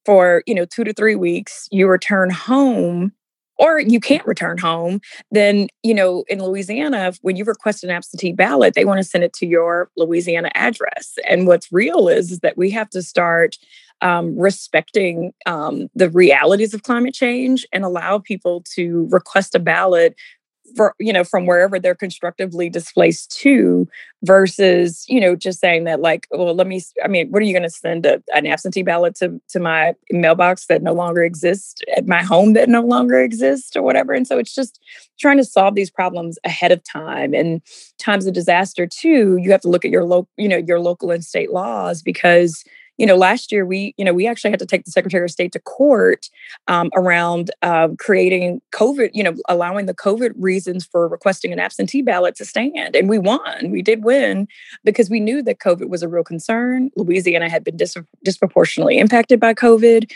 for 0.04 0.42
you 0.46 0.54
know 0.54 0.64
2 0.64 0.84
to 0.84 0.92
3 0.92 1.14
weeks 1.16 1.68
you 1.70 1.88
return 1.88 2.30
home 2.30 3.12
or 3.60 3.78
you 3.78 4.00
can't 4.00 4.26
return 4.26 4.56
home, 4.56 5.02
then, 5.30 5.68
you 5.82 5.92
know, 5.92 6.24
in 6.28 6.42
Louisiana, 6.42 7.12
when 7.20 7.36
you 7.36 7.44
request 7.44 7.84
an 7.84 7.90
absentee 7.90 8.32
ballot, 8.32 8.72
they 8.72 8.86
want 8.86 8.98
to 8.98 9.04
send 9.04 9.22
it 9.22 9.34
to 9.34 9.46
your 9.46 9.90
Louisiana 9.98 10.50
address. 10.54 11.18
And 11.28 11.46
what's 11.46 11.70
real 11.70 12.08
is, 12.08 12.32
is 12.32 12.38
that 12.40 12.56
we 12.56 12.70
have 12.70 12.88
to 12.90 13.02
start 13.02 13.58
um, 14.02 14.38
respecting 14.38 15.32
um, 15.46 15.88
the 15.94 16.10
realities 16.10 16.74
of 16.74 16.82
climate 16.82 17.14
change 17.14 17.66
and 17.72 17.84
allow 17.84 18.18
people 18.18 18.62
to 18.74 19.08
request 19.10 19.54
a 19.54 19.58
ballot 19.58 20.14
for 20.76 20.94
you 20.98 21.12
know 21.12 21.24
from 21.24 21.46
wherever 21.46 21.78
they're 21.78 21.94
constructively 21.94 22.70
displaced 22.70 23.36
to 23.36 23.88
versus 24.22 25.04
you 25.08 25.20
know 25.20 25.34
just 25.34 25.60
saying 25.60 25.84
that 25.84 26.00
like 26.00 26.26
well 26.30 26.54
let 26.54 26.66
me 26.66 26.80
i 27.04 27.08
mean 27.08 27.28
what 27.30 27.42
are 27.42 27.44
you 27.46 27.52
going 27.52 27.62
to 27.62 27.70
send 27.70 28.06
a, 28.06 28.22
an 28.34 28.46
absentee 28.46 28.82
ballot 28.82 29.14
to 29.14 29.40
to 29.48 29.58
my 29.58 29.94
mailbox 30.10 30.66
that 30.66 30.82
no 30.82 30.92
longer 30.92 31.22
exists 31.22 31.82
at 31.96 32.06
my 32.06 32.22
home 32.22 32.52
that 32.52 32.68
no 32.68 32.82
longer 32.82 33.20
exists 33.20 33.74
or 33.76 33.82
whatever? 33.82 34.12
And 34.12 34.26
so 34.26 34.38
it's 34.38 34.54
just 34.54 34.80
trying 35.18 35.38
to 35.38 35.44
solve 35.44 35.74
these 35.74 35.90
problems 35.90 36.38
ahead 36.44 36.72
of 36.72 36.82
time 36.84 37.34
and 37.34 37.60
times 37.98 38.26
of 38.26 38.34
disaster 38.34 38.86
too. 38.86 39.38
You 39.38 39.50
have 39.52 39.60
to 39.62 39.68
look 39.68 39.84
at 39.84 39.90
your 39.90 40.04
local 40.04 40.28
you 40.36 40.48
know 40.48 40.58
your 40.58 40.80
local 40.80 41.10
and 41.10 41.24
state 41.24 41.52
laws 41.52 42.02
because 42.02 42.64
you 43.00 43.06
know, 43.06 43.16
last 43.16 43.50
year 43.50 43.64
we, 43.64 43.94
you 43.96 44.04
know, 44.04 44.12
we 44.12 44.26
actually 44.26 44.50
had 44.50 44.58
to 44.58 44.66
take 44.66 44.84
the 44.84 44.90
Secretary 44.90 45.24
of 45.24 45.30
State 45.30 45.52
to 45.52 45.58
court 45.58 46.28
um, 46.68 46.90
around 46.94 47.50
uh, 47.62 47.88
creating 47.98 48.60
COVID, 48.72 49.08
you 49.14 49.22
know, 49.22 49.34
allowing 49.48 49.86
the 49.86 49.94
COVID 49.94 50.32
reasons 50.36 50.84
for 50.84 51.08
requesting 51.08 51.50
an 51.50 51.58
absentee 51.58 52.02
ballot 52.02 52.34
to 52.34 52.44
stand. 52.44 52.94
And 52.94 53.08
we 53.08 53.18
won. 53.18 53.70
We 53.70 53.80
did 53.80 54.04
win 54.04 54.46
because 54.84 55.08
we 55.08 55.18
knew 55.18 55.42
that 55.44 55.60
COVID 55.60 55.88
was 55.88 56.02
a 56.02 56.08
real 56.08 56.24
concern. 56.24 56.90
Louisiana 56.94 57.48
had 57.48 57.64
been 57.64 57.78
dis- 57.78 57.96
disproportionately 58.22 58.98
impacted 58.98 59.40
by 59.40 59.54
COVID. 59.54 60.12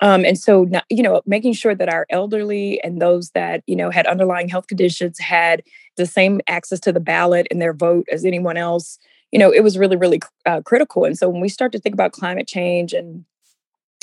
Um, 0.00 0.24
and 0.24 0.38
so, 0.38 0.66
you 0.88 1.02
know, 1.02 1.20
making 1.26 1.52
sure 1.52 1.74
that 1.74 1.90
our 1.90 2.06
elderly 2.08 2.82
and 2.82 3.00
those 3.00 3.28
that, 3.32 3.62
you 3.66 3.76
know, 3.76 3.90
had 3.90 4.06
underlying 4.06 4.48
health 4.48 4.68
conditions 4.68 5.18
had 5.18 5.62
the 5.98 6.06
same 6.06 6.40
access 6.48 6.80
to 6.80 6.92
the 6.94 6.98
ballot 6.98 7.46
and 7.50 7.60
their 7.60 7.74
vote 7.74 8.06
as 8.10 8.24
anyone 8.24 8.56
else, 8.56 8.98
you 9.32 9.38
know, 9.38 9.50
it 9.50 9.62
was 9.62 9.78
really, 9.78 9.96
really 9.96 10.20
uh, 10.46 10.60
critical. 10.62 11.04
And 11.04 11.18
so 11.18 11.28
when 11.28 11.40
we 11.40 11.48
start 11.48 11.72
to 11.72 11.78
think 11.78 11.94
about 11.94 12.12
climate 12.12 12.46
change 12.46 12.92
and 12.92 13.24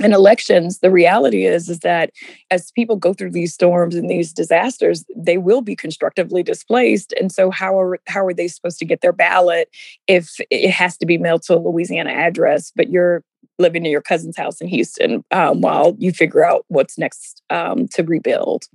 and 0.01 0.13
elections 0.13 0.79
the 0.79 0.89
reality 0.89 1.45
is 1.45 1.67
is 1.67 1.79
that 1.79 2.09
as 2.49 2.71
people 2.71 2.95
go 2.95 3.13
through 3.13 3.31
these 3.31 3.53
storms 3.53 3.95
and 3.95 4.09
these 4.09 4.31
disasters 4.31 5.03
they 5.13 5.37
will 5.37 5.59
be 5.59 5.75
constructively 5.75 6.41
displaced 6.41 7.13
and 7.19 7.33
so 7.33 7.51
how 7.51 7.77
are 7.77 7.99
how 8.07 8.25
are 8.25 8.33
they 8.33 8.47
supposed 8.47 8.79
to 8.79 8.85
get 8.85 9.01
their 9.01 9.11
ballot 9.11 9.67
if 10.07 10.37
it 10.49 10.71
has 10.71 10.95
to 10.95 11.05
be 11.05 11.17
mailed 11.17 11.41
to 11.41 11.53
a 11.53 11.59
louisiana 11.59 12.11
address 12.11 12.71
but 12.77 12.89
you're 12.89 13.25
living 13.59 13.85
in 13.85 13.91
your 13.91 14.01
cousin's 14.01 14.37
house 14.37 14.61
in 14.61 14.67
Houston 14.67 15.23
um, 15.31 15.61
while 15.61 15.95
you 15.99 16.11
figure 16.11 16.43
out 16.43 16.65
what's 16.69 16.97
next 16.97 17.43
um, 17.49 17.87
to 17.89 18.03
rebuild. 18.03 18.65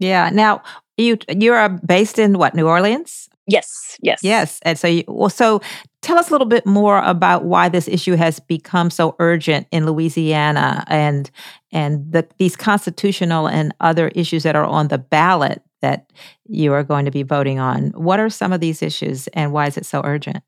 Yeah. 0.00 0.30
Now 0.30 0.62
you 0.96 1.18
you 1.28 1.52
are 1.52 1.68
based 1.68 2.18
in 2.18 2.38
what 2.38 2.54
New 2.54 2.66
Orleans? 2.66 3.28
Yes. 3.48 3.96
Yes. 4.02 4.20
Yes. 4.22 4.60
And 4.62 4.78
so 4.78 4.86
you, 4.86 5.04
well, 5.08 5.30
so 5.30 5.60
tell 6.02 6.18
us 6.18 6.28
a 6.28 6.32
little 6.32 6.46
bit 6.46 6.66
more 6.66 7.02
about 7.02 7.44
why 7.44 7.68
this 7.68 7.88
issue 7.88 8.14
has 8.14 8.38
become 8.40 8.90
so 8.90 9.16
urgent 9.18 9.66
in 9.72 9.86
Louisiana 9.86 10.84
and 10.86 11.30
and 11.72 12.12
the, 12.12 12.28
these 12.38 12.56
constitutional 12.56 13.48
and 13.48 13.74
other 13.80 14.08
issues 14.08 14.42
that 14.42 14.54
are 14.54 14.64
on 14.64 14.88
the 14.88 14.98
ballot 14.98 15.62
that 15.80 16.12
you 16.46 16.72
are 16.72 16.84
going 16.84 17.04
to 17.06 17.10
be 17.10 17.22
voting 17.22 17.58
on. 17.58 17.88
What 17.90 18.20
are 18.20 18.30
some 18.30 18.52
of 18.52 18.60
these 18.60 18.82
issues 18.82 19.28
and 19.28 19.52
why 19.52 19.66
is 19.66 19.76
it 19.76 19.86
so 19.86 20.02
urgent? 20.04 20.42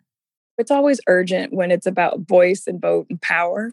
It's 0.60 0.70
always 0.70 1.00
urgent 1.06 1.52
when 1.52 1.70
it's 1.70 1.86
about 1.86 2.20
voice 2.20 2.66
and 2.66 2.80
vote 2.80 3.06
and 3.10 3.20
power 3.20 3.72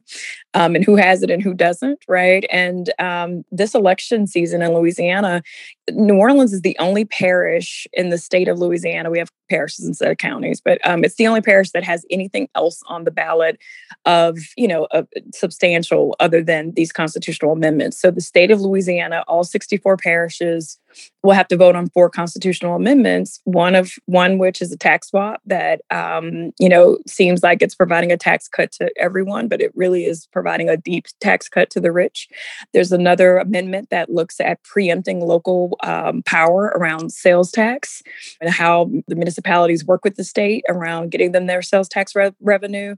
um, 0.53 0.75
and 0.75 0.83
who 0.83 0.95
has 0.95 1.21
it 1.21 1.29
and 1.29 1.43
who 1.43 1.53
doesn't, 1.53 1.99
right? 2.07 2.45
And 2.51 2.91
um, 2.99 3.43
this 3.51 3.75
election 3.75 4.25
season 4.25 4.61
in 4.61 4.73
Louisiana, 4.73 5.43
New 5.91 6.15
Orleans 6.15 6.53
is 6.53 6.61
the 6.61 6.75
only 6.79 7.05
parish 7.05 7.87
in 7.93 8.09
the 8.09 8.17
state 8.17 8.47
of 8.47 8.57
Louisiana. 8.57 9.11
We 9.11 9.19
have 9.19 9.31
parishes 9.49 9.85
instead 9.85 10.11
of 10.11 10.17
counties, 10.17 10.59
but 10.59 10.79
um, 10.85 11.03
it's 11.03 11.15
the 11.15 11.27
only 11.27 11.41
parish 11.41 11.71
that 11.71 11.83
has 11.83 12.05
anything 12.09 12.49
else 12.55 12.81
on 12.87 13.03
the 13.03 13.11
ballot 13.11 13.59
of, 14.05 14.37
you 14.57 14.67
know, 14.67 14.87
substantial 15.33 16.15
other 16.19 16.43
than 16.43 16.73
these 16.73 16.91
constitutional 16.91 17.51
amendments. 17.51 17.99
So 17.99 18.11
the 18.11 18.21
state 18.21 18.51
of 18.51 18.61
Louisiana, 18.61 19.23
all 19.27 19.43
64 19.43 19.97
parishes 19.97 20.79
will 21.23 21.33
have 21.33 21.47
to 21.49 21.57
vote 21.57 21.75
on 21.75 21.89
four 21.89 22.09
constitutional 22.09 22.75
amendments. 22.75 23.39
One 23.43 23.75
of 23.75 23.91
one 24.05 24.37
which 24.37 24.61
is 24.61 24.71
a 24.71 24.77
tax 24.77 25.09
swap 25.09 25.41
that, 25.45 25.81
um, 25.91 26.51
you 26.59 26.69
know, 26.69 26.97
seems 27.05 27.43
like 27.43 27.61
it's 27.61 27.75
providing 27.75 28.11
a 28.11 28.17
tax 28.17 28.47
cut 28.47 28.71
to 28.73 28.91
everyone, 28.97 29.47
but 29.47 29.61
it 29.61 29.71
really 29.75 30.05
is 30.05 30.27
providing 30.31 30.69
a 30.69 30.77
deep 30.77 31.07
tax 31.19 31.49
cut 31.49 31.69
to 31.71 31.81
the 31.81 31.91
rich. 31.91 32.29
There's 32.73 32.91
another 32.91 33.37
amendment 33.37 33.89
that 33.89 34.09
looks 34.09 34.39
at 34.39 34.63
preempting 34.63 35.19
local 35.19 35.77
um, 35.83 36.23
power 36.23 36.71
around 36.75 37.11
sales 37.11 37.51
tax 37.51 38.01
and 38.39 38.49
how 38.49 38.89
the 39.07 39.15
municipalities 39.15 39.85
work 39.85 40.03
with 40.03 40.15
the 40.15 40.23
state 40.23 40.63
around 40.69 41.11
getting 41.11 41.31
them 41.31 41.47
their 41.47 41.61
sales 41.61 41.89
tax 41.89 42.15
re- 42.15 42.31
revenue 42.41 42.95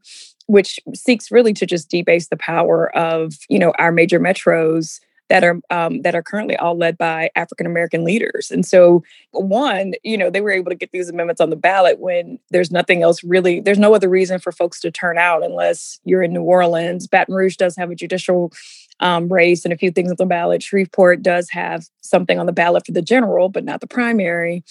which 0.50 0.80
seeks 0.96 1.30
really 1.30 1.54
to 1.54 1.68
just 1.68 1.92
debase 1.92 2.30
the 2.30 2.38
power 2.38 2.96
of 2.98 3.36
you 3.50 3.60
know 3.60 3.72
our 3.78 3.92
major 3.92 4.20
metros 4.20 5.00
that 5.30 5.44
are 5.44 5.60
um, 5.70 6.02
that 6.02 6.16
are 6.16 6.24
currently 6.24 6.58
all 6.58 6.76
led 6.76 6.98
by 6.98 7.30
African 7.36 7.66
American 7.66 8.04
leaders. 8.04 8.52
And 8.52 8.66
so, 8.66 9.04
one, 9.32 9.94
you 10.04 10.18
know, 10.18 10.30
they 10.30 10.42
were 10.42 10.52
able 10.52 10.72
to 10.72 10.76
get 10.76 10.92
these 10.92 11.10
amendments 11.10 11.40
on 11.40 11.50
the 11.50 11.56
ballot 11.56 12.00
when 12.00 12.40
there's 12.50 12.72
nothing 12.72 13.04
else 13.04 13.24
really. 13.24 13.60
There's 13.60 13.80
no 13.80 13.94
other 13.94 14.10
reason 14.10 14.40
for 14.40 14.52
folks 14.52 14.80
to 14.82 14.92
turn 14.92 15.18
out 15.18 15.44
unless 15.44 16.00
you're 16.04 16.24
in 16.24 16.34
New 16.34 16.44
Orleans. 16.44 17.08
Baton 17.08 17.36
Rouge 17.36 17.56
does 17.56 17.76
have 17.76 17.92
a 17.92 17.96
judicial 17.96 18.52
um, 19.00 19.32
race 19.32 19.64
and 19.64 19.74
a 19.74 19.78
few 19.78 19.92
things 19.92 20.12
on 20.12 20.18
the 20.18 20.26
ballot. 20.26 20.64
Shreveport 20.64 21.22
does 21.22 21.50
have 21.52 21.86
something 22.02 22.40
on 22.40 22.46
the 22.46 22.52
ballot 22.52 22.86
for 22.86 22.92
the 22.92 23.02
general, 23.02 23.50
but 23.50 23.64
not 23.64 23.82
the 23.82 23.88
primary 23.88 24.64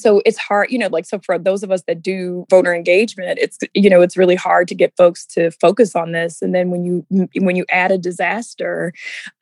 so 0.00 0.22
it's 0.24 0.38
hard 0.38 0.70
you 0.70 0.78
know 0.78 0.88
like 0.88 1.06
so 1.06 1.18
for 1.20 1.38
those 1.38 1.62
of 1.62 1.70
us 1.70 1.82
that 1.86 2.02
do 2.02 2.46
voter 2.50 2.74
engagement 2.74 3.38
it's 3.40 3.58
you 3.74 3.90
know 3.90 4.00
it's 4.00 4.16
really 4.16 4.36
hard 4.36 4.66
to 4.68 4.74
get 4.74 4.96
folks 4.96 5.26
to 5.26 5.50
focus 5.52 5.94
on 5.94 6.12
this. 6.12 6.42
And 6.42 6.54
then 6.54 6.70
when 6.70 6.84
you 6.84 7.06
when 7.40 7.56
you 7.56 7.64
add 7.70 7.92
a 7.92 7.98
disaster 7.98 8.92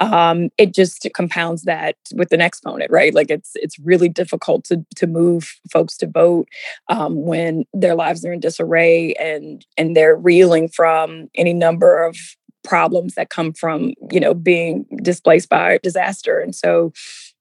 um, 0.01 0.51
it 0.59 0.75
just 0.75 1.07
compounds 1.15 1.63
that 1.63 1.97
with 2.15 2.33
an 2.33 2.41
exponent 2.41 2.91
right? 2.91 3.15
Like 3.15 3.31
it's 3.31 3.53
it's 3.55 3.79
really 3.79 4.09
difficult 4.09 4.65
to 4.65 4.85
to 4.97 5.07
move 5.07 5.59
folks 5.73 5.97
to 5.99 6.07
vote 6.07 6.49
um, 6.89 7.25
when 7.25 7.65
their 7.73 7.95
lives 7.95 8.25
are 8.25 8.33
in 8.33 8.41
disarray 8.41 9.15
and 9.15 9.65
and 9.77 9.97
they're 9.97 10.17
reeling 10.17 10.69
from 10.69 11.29
any 11.35 11.53
number 11.53 12.05
of 12.05 12.17
problems 12.65 13.15
that 13.15 13.31
come 13.31 13.53
from 13.53 13.95
you 14.11 14.21
know 14.21 14.35
being 14.35 14.85
displaced 15.03 15.49
by 15.49 15.79
disaster. 15.83 16.39
And 16.39 16.55
so 16.55 16.93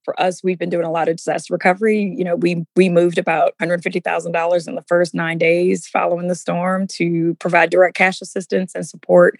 for 0.08 0.18
us, 0.22 0.42
we've 0.42 0.58
been 0.58 0.70
doing 0.70 0.86
a 0.86 0.92
lot 0.92 1.10
of 1.10 1.18
disaster 1.18 1.54
recovery. 1.54 2.16
You 2.18 2.24
know, 2.24 2.38
we 2.38 2.66
we 2.78 2.88
moved 2.88 3.18
about 3.18 3.58
$150,000 3.62 4.68
in 4.68 4.76
the 4.76 4.82
first 4.84 5.14
nine 5.14 5.38
days 5.38 5.86
following 5.86 6.30
the 6.30 6.36
storm 6.36 6.88
to 6.94 7.36
provide 7.42 7.70
direct 7.72 7.98
cash 7.98 8.22
assistance 8.22 8.74
and 8.74 8.88
support 8.88 9.38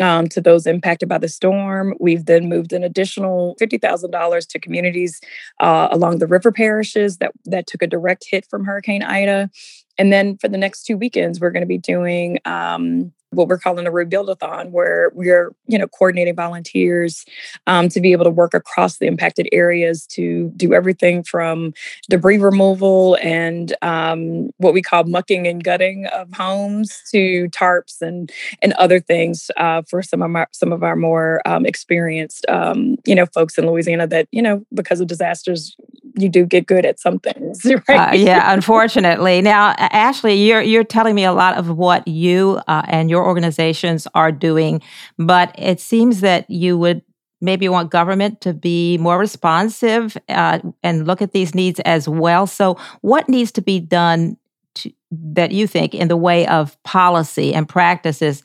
um, 0.00 0.26
to 0.28 0.40
those 0.40 0.66
impacted 0.66 1.10
by 1.10 1.18
the 1.18 1.28
storm. 1.28 1.92
We've 2.00 2.24
then 2.24 2.48
moved 2.48 2.72
an 2.72 2.84
additional 2.84 3.54
$50,000 3.60 4.48
to 4.48 4.58
communities 4.58 5.20
uh, 5.60 5.88
along 5.90 6.20
the 6.20 6.26
river 6.26 6.52
parishes 6.52 7.18
that, 7.18 7.32
that 7.44 7.66
took 7.66 7.82
a 7.82 7.86
direct 7.86 8.24
hit 8.30 8.46
from 8.48 8.64
Hurricane 8.64 9.02
Ida. 9.02 9.50
And 9.98 10.12
then 10.12 10.36
for 10.38 10.48
the 10.48 10.58
next 10.58 10.84
two 10.84 10.96
weekends, 10.96 11.40
we're 11.40 11.50
going 11.50 11.62
to 11.62 11.66
be 11.66 11.78
doing 11.78 12.38
um, 12.44 13.12
what 13.30 13.48
we're 13.48 13.58
calling 13.58 13.86
a 13.86 13.90
rebuildathon, 13.90 14.70
where 14.70 15.10
we're 15.14 15.52
you 15.66 15.78
know 15.78 15.86
coordinating 15.86 16.34
volunteers 16.34 17.24
um, 17.66 17.88
to 17.90 18.00
be 18.00 18.12
able 18.12 18.24
to 18.24 18.30
work 18.30 18.54
across 18.54 18.98
the 18.98 19.06
impacted 19.06 19.48
areas 19.52 20.06
to 20.06 20.50
do 20.56 20.72
everything 20.72 21.22
from 21.22 21.72
debris 22.08 22.38
removal 22.38 23.18
and 23.22 23.74
um, 23.82 24.50
what 24.58 24.72
we 24.72 24.80
call 24.82 25.04
mucking 25.04 25.46
and 25.46 25.62
gutting 25.62 26.06
of 26.06 26.32
homes 26.32 27.02
to 27.10 27.48
tarps 27.50 28.00
and 28.00 28.32
and 28.62 28.72
other 28.74 29.00
things 29.00 29.50
uh, 29.56 29.82
for 29.82 30.02
some 30.02 30.22
of 30.22 30.34
our 30.34 30.48
some 30.52 30.72
of 30.72 30.82
our 30.82 30.96
more 30.96 31.42
um, 31.46 31.66
experienced 31.66 32.46
um, 32.48 32.96
you 33.04 33.14
know 33.14 33.26
folks 33.26 33.58
in 33.58 33.66
Louisiana 33.66 34.06
that 34.06 34.26
you 34.32 34.42
know 34.42 34.64
because 34.72 35.00
of 35.00 35.06
disasters 35.06 35.76
you 36.22 36.28
do 36.28 36.44
get 36.44 36.66
good 36.66 36.84
at 36.84 37.00
some 37.00 37.18
things, 37.18 37.64
right? 37.88 38.12
Uh, 38.12 38.14
yeah, 38.14 38.52
unfortunately. 38.52 39.40
Now, 39.42 39.74
Ashley, 39.78 40.34
you're 40.34 40.62
you're 40.62 40.84
telling 40.84 41.14
me 41.14 41.24
a 41.24 41.32
lot 41.32 41.56
of 41.56 41.76
what 41.76 42.06
you 42.06 42.60
uh, 42.66 42.82
and 42.86 43.10
your 43.10 43.24
organizations 43.24 44.06
are 44.14 44.32
doing, 44.32 44.82
but 45.18 45.54
it 45.58 45.80
seems 45.80 46.20
that 46.20 46.48
you 46.50 46.78
would 46.78 47.02
maybe 47.40 47.68
want 47.68 47.90
government 47.90 48.40
to 48.42 48.52
be 48.52 48.98
more 48.98 49.18
responsive 49.18 50.16
uh, 50.28 50.58
and 50.82 51.06
look 51.06 51.22
at 51.22 51.32
these 51.32 51.54
needs 51.54 51.80
as 51.80 52.08
well. 52.08 52.46
So, 52.46 52.76
what 53.00 53.28
needs 53.28 53.52
to 53.52 53.62
be 53.62 53.80
done 53.80 54.36
to, 54.76 54.92
that 55.10 55.52
you 55.52 55.66
think 55.66 55.94
in 55.94 56.08
the 56.08 56.16
way 56.16 56.46
of 56.46 56.80
policy 56.82 57.54
and 57.54 57.68
practices? 57.68 58.42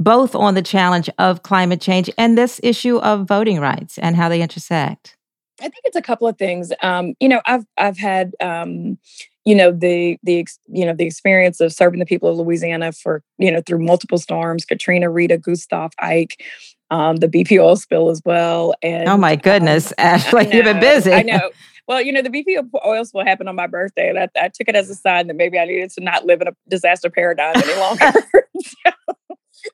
Both 0.00 0.36
on 0.36 0.54
the 0.54 0.62
challenge 0.62 1.10
of 1.18 1.42
climate 1.42 1.80
change 1.80 2.08
and 2.16 2.38
this 2.38 2.60
issue 2.62 2.98
of 2.98 3.26
voting 3.26 3.58
rights 3.58 3.98
and 3.98 4.14
how 4.14 4.28
they 4.28 4.40
intersect. 4.40 5.17
I 5.60 5.64
think 5.64 5.82
it's 5.84 5.96
a 5.96 6.02
couple 6.02 6.28
of 6.28 6.38
things. 6.38 6.72
Um, 6.82 7.14
you 7.20 7.28
know, 7.28 7.40
I've 7.46 7.64
I've 7.76 7.98
had 7.98 8.34
um, 8.40 8.98
you 9.44 9.54
know 9.54 9.72
the 9.72 10.18
the 10.22 10.46
you 10.68 10.84
know 10.84 10.94
the 10.94 11.04
experience 11.04 11.60
of 11.60 11.72
serving 11.72 12.00
the 12.00 12.06
people 12.06 12.28
of 12.28 12.36
Louisiana 12.36 12.92
for 12.92 13.22
you 13.38 13.50
know 13.50 13.62
through 13.66 13.84
multiple 13.84 14.18
storms, 14.18 14.64
Katrina, 14.64 15.10
Rita, 15.10 15.38
Gustav, 15.38 15.92
Ike, 15.98 16.42
um, 16.90 17.16
the 17.16 17.28
BP 17.28 17.62
oil 17.62 17.76
spill 17.76 18.10
as 18.10 18.22
well. 18.24 18.74
And 18.82 19.08
oh 19.08 19.16
my 19.16 19.36
goodness, 19.36 19.88
um, 19.92 19.94
Ashley, 19.98 20.44
know, 20.46 20.52
you've 20.52 20.64
been 20.64 20.80
busy. 20.80 21.12
I 21.12 21.22
know. 21.22 21.50
Well, 21.86 22.02
you 22.02 22.12
know, 22.12 22.20
the 22.20 22.28
BP 22.28 22.68
oil 22.86 23.04
spill 23.06 23.24
happened 23.24 23.48
on 23.48 23.56
my 23.56 23.66
birthday, 23.66 24.10
and 24.10 24.18
I, 24.18 24.28
I, 24.38 24.48
took 24.48 24.68
it 24.68 24.76
as 24.76 24.90
a 24.90 24.94
sign 24.94 25.26
that 25.28 25.36
maybe 25.36 25.58
I 25.58 25.64
needed 25.64 25.90
to 25.92 26.02
not 26.02 26.26
live 26.26 26.42
in 26.42 26.48
a 26.48 26.52
disaster 26.68 27.08
paradigm 27.08 27.56
any 27.56 27.80
longer. 27.80 28.12
so, 28.60 28.90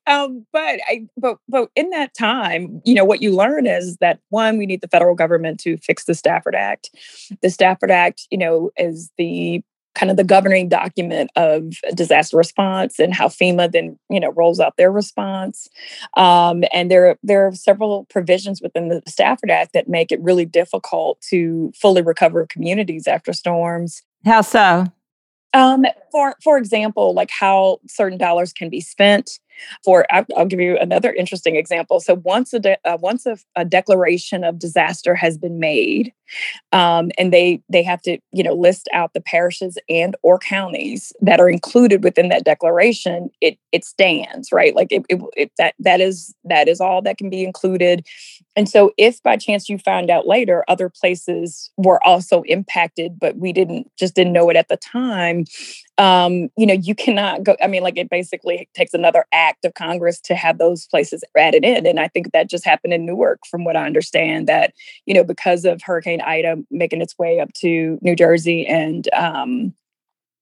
um, 0.06 0.46
but 0.52 0.80
I, 0.88 1.06
but 1.16 1.38
but 1.48 1.70
in 1.74 1.90
that 1.90 2.14
time, 2.14 2.80
you 2.84 2.94
know, 2.94 3.04
what 3.04 3.22
you 3.22 3.34
learn 3.34 3.66
is 3.66 3.96
that 3.98 4.20
one, 4.30 4.58
we 4.58 4.66
need 4.66 4.80
the 4.80 4.88
federal 4.88 5.14
government 5.14 5.60
to 5.60 5.76
fix 5.78 6.04
the 6.04 6.14
Stafford 6.14 6.54
Act. 6.54 6.90
The 7.42 7.50
Stafford 7.50 7.90
Act, 7.90 8.26
you 8.30 8.38
know, 8.38 8.70
is 8.76 9.10
the 9.18 9.62
kind 9.94 10.10
of 10.10 10.16
the 10.16 10.24
governing 10.24 10.68
document 10.68 11.30
of 11.36 11.74
disaster 11.94 12.36
response 12.36 12.98
and 12.98 13.14
how 13.14 13.28
FEMA 13.28 13.70
then 13.70 13.98
you 14.10 14.20
know 14.20 14.32
rolls 14.32 14.60
out 14.60 14.76
their 14.76 14.90
response. 14.90 15.68
Um, 16.16 16.64
and 16.72 16.90
there 16.90 17.16
there 17.22 17.46
are 17.46 17.54
several 17.54 18.04
provisions 18.06 18.60
within 18.60 18.88
the 18.88 19.02
Stafford 19.06 19.50
Act 19.50 19.72
that 19.72 19.88
make 19.88 20.10
it 20.12 20.20
really 20.20 20.44
difficult 20.44 21.20
to 21.30 21.72
fully 21.80 22.02
recover 22.02 22.46
communities 22.46 23.06
after 23.06 23.32
storms. 23.32 24.02
How 24.24 24.40
so? 24.40 24.86
Um, 25.52 25.86
for 26.10 26.34
for 26.42 26.58
example, 26.58 27.14
like 27.14 27.30
how 27.30 27.78
certain 27.86 28.18
dollars 28.18 28.52
can 28.52 28.68
be 28.68 28.80
spent. 28.80 29.38
For 29.84 30.06
I'll 30.10 30.46
give 30.46 30.60
you 30.60 30.78
another 30.78 31.12
interesting 31.12 31.56
example. 31.56 32.00
So 32.00 32.14
once 32.14 32.52
a 32.52 32.58
de- 32.58 32.78
uh, 32.84 32.98
once 33.00 33.26
a, 33.26 33.36
a, 33.56 33.64
declaration 33.64 34.44
of 34.44 34.58
disaster 34.58 35.14
has 35.14 35.38
been 35.38 35.58
made, 35.58 36.12
um, 36.72 37.10
and 37.18 37.32
they 37.32 37.62
they 37.68 37.82
have 37.82 38.02
to 38.02 38.18
you 38.32 38.42
know 38.42 38.54
list 38.54 38.88
out 38.92 39.12
the 39.14 39.20
parishes 39.20 39.78
and 39.88 40.16
or 40.22 40.38
counties 40.38 41.12
that 41.20 41.40
are 41.40 41.48
included 41.48 42.04
within 42.04 42.28
that 42.28 42.44
declaration. 42.44 43.30
It 43.40 43.58
it 43.72 43.84
stands 43.84 44.52
right 44.52 44.74
like 44.74 44.88
it, 44.90 45.04
it, 45.08 45.20
it 45.36 45.52
that 45.58 45.74
that 45.78 46.00
is 46.00 46.34
that 46.44 46.68
is 46.68 46.80
all 46.80 47.02
that 47.02 47.18
can 47.18 47.30
be 47.30 47.44
included. 47.44 48.06
And 48.56 48.68
so, 48.68 48.92
if 48.96 49.22
by 49.22 49.36
chance 49.36 49.68
you 49.68 49.78
found 49.78 50.10
out 50.10 50.26
later 50.26 50.64
other 50.68 50.88
places 50.88 51.70
were 51.76 52.04
also 52.06 52.42
impacted, 52.42 53.18
but 53.18 53.36
we 53.36 53.52
didn't 53.52 53.90
just 53.98 54.14
didn't 54.14 54.32
know 54.32 54.48
it 54.50 54.56
at 54.56 54.68
the 54.68 54.76
time, 54.76 55.44
um, 55.98 56.48
you 56.56 56.66
know, 56.66 56.74
you 56.74 56.94
cannot 56.94 57.42
go. 57.42 57.56
I 57.62 57.66
mean, 57.66 57.82
like 57.82 57.96
it 57.96 58.10
basically 58.10 58.68
takes 58.74 58.94
another 58.94 59.24
act 59.32 59.64
of 59.64 59.74
Congress 59.74 60.20
to 60.22 60.34
have 60.34 60.58
those 60.58 60.86
places 60.86 61.24
added 61.36 61.64
in. 61.64 61.86
And 61.86 61.98
I 62.00 62.08
think 62.08 62.32
that 62.32 62.48
just 62.48 62.64
happened 62.64 62.92
in 62.94 63.04
Newark, 63.06 63.40
from 63.50 63.64
what 63.64 63.76
I 63.76 63.86
understand, 63.86 64.46
that, 64.48 64.72
you 65.06 65.14
know, 65.14 65.24
because 65.24 65.64
of 65.64 65.82
Hurricane 65.82 66.20
Ida 66.20 66.56
making 66.70 67.02
its 67.02 67.18
way 67.18 67.40
up 67.40 67.52
to 67.54 67.98
New 68.02 68.16
Jersey 68.16 68.66
and, 68.66 69.08
um, 69.14 69.74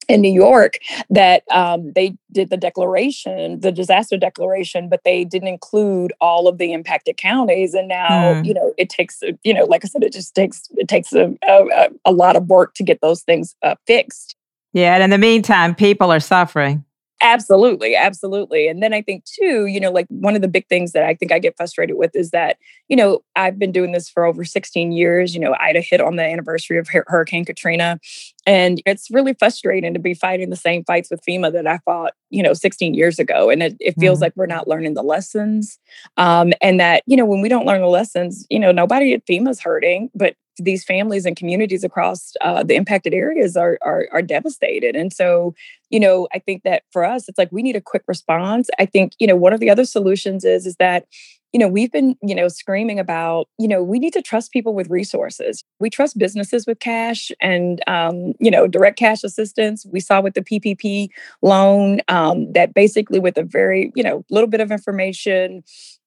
in 0.08 0.20
New 0.20 0.32
York 0.32 0.78
that 1.10 1.42
um, 1.50 1.92
they 1.92 2.16
did 2.30 2.50
the 2.50 2.56
declaration, 2.56 3.60
the 3.60 3.72
disaster 3.72 4.16
declaration, 4.16 4.88
but 4.88 5.02
they 5.04 5.24
didn't 5.24 5.48
include 5.48 6.12
all 6.20 6.48
of 6.48 6.58
the 6.58 6.72
impacted 6.72 7.16
counties. 7.16 7.74
And 7.74 7.88
now, 7.88 8.34
mm. 8.34 8.44
you 8.44 8.54
know, 8.54 8.72
it 8.78 8.88
takes, 8.88 9.22
you 9.42 9.54
know, 9.54 9.64
like 9.64 9.84
I 9.84 9.88
said, 9.88 10.02
it 10.02 10.12
just 10.12 10.34
takes 10.34 10.68
it 10.72 10.88
takes 10.88 11.12
a, 11.12 11.34
a, 11.46 11.88
a 12.04 12.12
lot 12.12 12.36
of 12.36 12.48
work 12.48 12.74
to 12.74 12.82
get 12.82 13.00
those 13.00 13.22
things 13.22 13.54
uh, 13.62 13.74
fixed. 13.86 14.36
Yeah, 14.72 14.94
and 14.94 15.02
in 15.02 15.10
the 15.10 15.18
meantime, 15.18 15.74
people 15.74 16.10
are 16.10 16.20
suffering. 16.20 16.84
Absolutely, 17.22 17.94
absolutely. 17.94 18.66
And 18.66 18.82
then 18.82 18.92
I 18.92 19.00
think 19.00 19.24
too, 19.24 19.66
you 19.66 19.78
know, 19.78 19.92
like 19.92 20.06
one 20.08 20.34
of 20.34 20.42
the 20.42 20.48
big 20.48 20.66
things 20.66 20.90
that 20.90 21.04
I 21.04 21.14
think 21.14 21.30
I 21.30 21.38
get 21.38 21.56
frustrated 21.56 21.96
with 21.96 22.16
is 22.16 22.30
that, 22.32 22.58
you 22.88 22.96
know, 22.96 23.22
I've 23.36 23.60
been 23.60 23.70
doing 23.70 23.92
this 23.92 24.10
for 24.10 24.24
over 24.24 24.44
16 24.44 24.90
years. 24.90 25.32
You 25.32 25.40
know, 25.40 25.54
Ida 25.60 25.80
hit 25.80 26.00
on 26.00 26.16
the 26.16 26.24
anniversary 26.24 26.78
of 26.78 26.88
Hurricane 26.88 27.44
Katrina. 27.44 28.00
And 28.44 28.82
it's 28.84 29.08
really 29.08 29.34
frustrating 29.34 29.94
to 29.94 30.00
be 30.00 30.14
fighting 30.14 30.50
the 30.50 30.56
same 30.56 30.82
fights 30.84 31.12
with 31.12 31.24
FEMA 31.24 31.52
that 31.52 31.68
I 31.68 31.78
fought, 31.84 32.14
you 32.30 32.42
know, 32.42 32.54
16 32.54 32.92
years 32.92 33.20
ago. 33.20 33.50
And 33.50 33.62
it, 33.62 33.76
it 33.78 33.94
feels 34.00 34.16
mm-hmm. 34.16 34.24
like 34.24 34.32
we're 34.34 34.46
not 34.46 34.66
learning 34.66 34.94
the 34.94 35.04
lessons. 35.04 35.78
Um, 36.16 36.52
and 36.60 36.80
that, 36.80 37.04
you 37.06 37.16
know, 37.16 37.24
when 37.24 37.40
we 37.40 37.48
don't 37.48 37.66
learn 37.66 37.82
the 37.82 37.86
lessons, 37.86 38.44
you 38.50 38.58
know, 38.58 38.72
nobody 38.72 39.14
at 39.14 39.24
FEMA's 39.26 39.60
hurting, 39.60 40.10
but 40.12 40.34
these 40.58 40.84
families 40.84 41.24
and 41.24 41.36
communities 41.36 41.84
across 41.84 42.34
uh, 42.40 42.62
the 42.62 42.74
impacted 42.74 43.14
areas 43.14 43.56
are, 43.56 43.78
are, 43.82 44.06
are 44.12 44.22
devastated. 44.22 44.94
And 44.96 45.12
so 45.12 45.54
you 45.92 46.00
know 46.00 46.26
i 46.32 46.38
think 46.40 46.64
that 46.64 46.82
for 46.90 47.04
us 47.04 47.28
it's 47.28 47.38
like 47.38 47.52
we 47.52 47.62
need 47.62 47.76
a 47.76 47.80
quick 47.80 48.02
response. 48.08 48.68
I 48.80 48.86
think 48.86 49.12
you 49.20 49.26
know 49.28 49.36
one 49.36 49.52
of 49.52 49.60
the 49.60 49.70
other 49.70 49.84
solutions 49.84 50.44
is 50.44 50.66
is 50.66 50.76
that 50.76 51.04
you 51.52 51.60
know 51.60 51.68
we've 51.68 51.92
been 51.92 52.16
you 52.22 52.34
know 52.34 52.48
screaming 52.48 52.98
about 52.98 53.46
you 53.58 53.68
know 53.68 53.82
we 53.82 53.98
need 53.98 54.14
to 54.14 54.22
trust 54.22 54.50
people 54.50 54.74
with 54.74 54.90
resources. 54.90 55.62
We 55.78 55.90
trust 55.90 56.18
businesses 56.18 56.66
with 56.66 56.80
cash 56.80 57.30
and 57.40 57.80
um, 57.86 58.32
you 58.40 58.50
know 58.50 58.66
direct 58.66 58.98
cash 58.98 59.22
assistance. 59.22 59.86
We 59.86 60.00
saw 60.00 60.20
with 60.20 60.34
the 60.34 60.42
ppp 60.42 61.08
loan 61.42 62.00
um, 62.08 62.50
that 62.54 62.74
basically 62.74 63.20
with 63.20 63.36
a 63.36 63.44
very 63.44 63.92
you 63.94 64.02
know 64.02 64.24
little 64.30 64.48
bit 64.48 64.60
of 64.60 64.72
information 64.72 65.62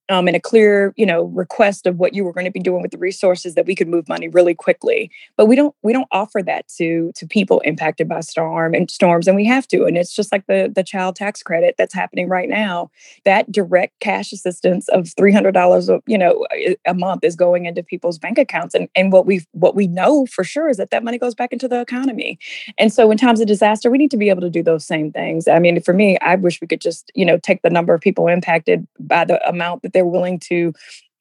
um, 0.09 0.27
and 0.27 0.35
a 0.35 0.39
clear, 0.39 0.93
you 0.95 1.05
know, 1.05 1.23
request 1.25 1.87
of 1.87 1.97
what 1.97 2.13
you 2.13 2.23
were 2.23 2.33
going 2.33 2.45
to 2.45 2.51
be 2.51 2.59
doing 2.59 2.81
with 2.81 2.91
the 2.91 2.97
resources 2.97 3.55
that 3.55 3.65
we 3.65 3.75
could 3.75 3.87
move 3.87 4.07
money 4.07 4.27
really 4.27 4.53
quickly. 4.53 5.09
But 5.35 5.47
we 5.47 5.55
don't 5.55 5.75
we 5.81 5.93
don't 5.93 6.07
offer 6.11 6.43
that 6.43 6.67
to 6.77 7.11
to 7.15 7.27
people 7.27 7.59
impacted 7.61 8.07
by 8.07 8.19
storm 8.19 8.73
and 8.75 8.89
storms, 8.91 9.27
and 9.27 9.35
we 9.35 9.45
have 9.45 9.67
to. 9.69 9.85
And 9.85 9.97
it's 9.97 10.15
just 10.15 10.31
like 10.31 10.45
the 10.47 10.71
the 10.73 10.83
child 10.83 11.15
tax 11.15 11.41
credit 11.41 11.75
that's 11.77 11.93
happening 11.93 12.29
right 12.29 12.49
now. 12.49 12.91
That 13.23 13.51
direct 13.51 13.99
cash 13.99 14.31
assistance 14.31 14.87
of 14.89 15.09
three 15.17 15.31
hundred 15.31 15.53
dollars, 15.53 15.89
you 16.05 16.17
know, 16.17 16.45
a 16.85 16.93
month 16.93 17.23
is 17.23 17.35
going 17.35 17.65
into 17.65 17.81
people's 17.81 18.19
bank 18.19 18.37
accounts, 18.37 18.75
and 18.75 18.87
and 18.95 19.11
what 19.11 19.25
we 19.25 19.43
what 19.53 19.75
we 19.75 19.87
know 19.87 20.27
for 20.27 20.43
sure 20.43 20.69
is 20.69 20.77
that 20.77 20.91
that 20.91 21.03
money 21.03 21.17
goes 21.17 21.33
back 21.33 21.51
into 21.51 21.67
the 21.67 21.81
economy. 21.81 22.37
And 22.77 22.93
so, 22.93 23.09
in 23.09 23.17
times 23.17 23.41
of 23.41 23.47
disaster, 23.47 23.89
we 23.89 23.97
need 23.97 24.11
to 24.11 24.17
be 24.17 24.29
able 24.29 24.41
to 24.41 24.49
do 24.51 24.61
those 24.61 24.85
same 24.85 25.11
things. 25.11 25.47
I 25.47 25.57
mean, 25.57 25.81
for 25.81 25.93
me, 25.93 26.19
I 26.19 26.35
wish 26.35 26.61
we 26.61 26.67
could 26.67 26.81
just 26.81 27.11
you 27.15 27.25
know 27.25 27.39
take 27.39 27.63
the 27.63 27.71
number 27.71 27.93
of 27.95 28.01
people 28.01 28.27
impacted 28.27 28.87
by 28.99 29.25
the 29.25 29.43
amount 29.49 29.81
that 29.81 29.94
they're 29.95 30.05
willing 30.05 30.39
to 30.39 30.73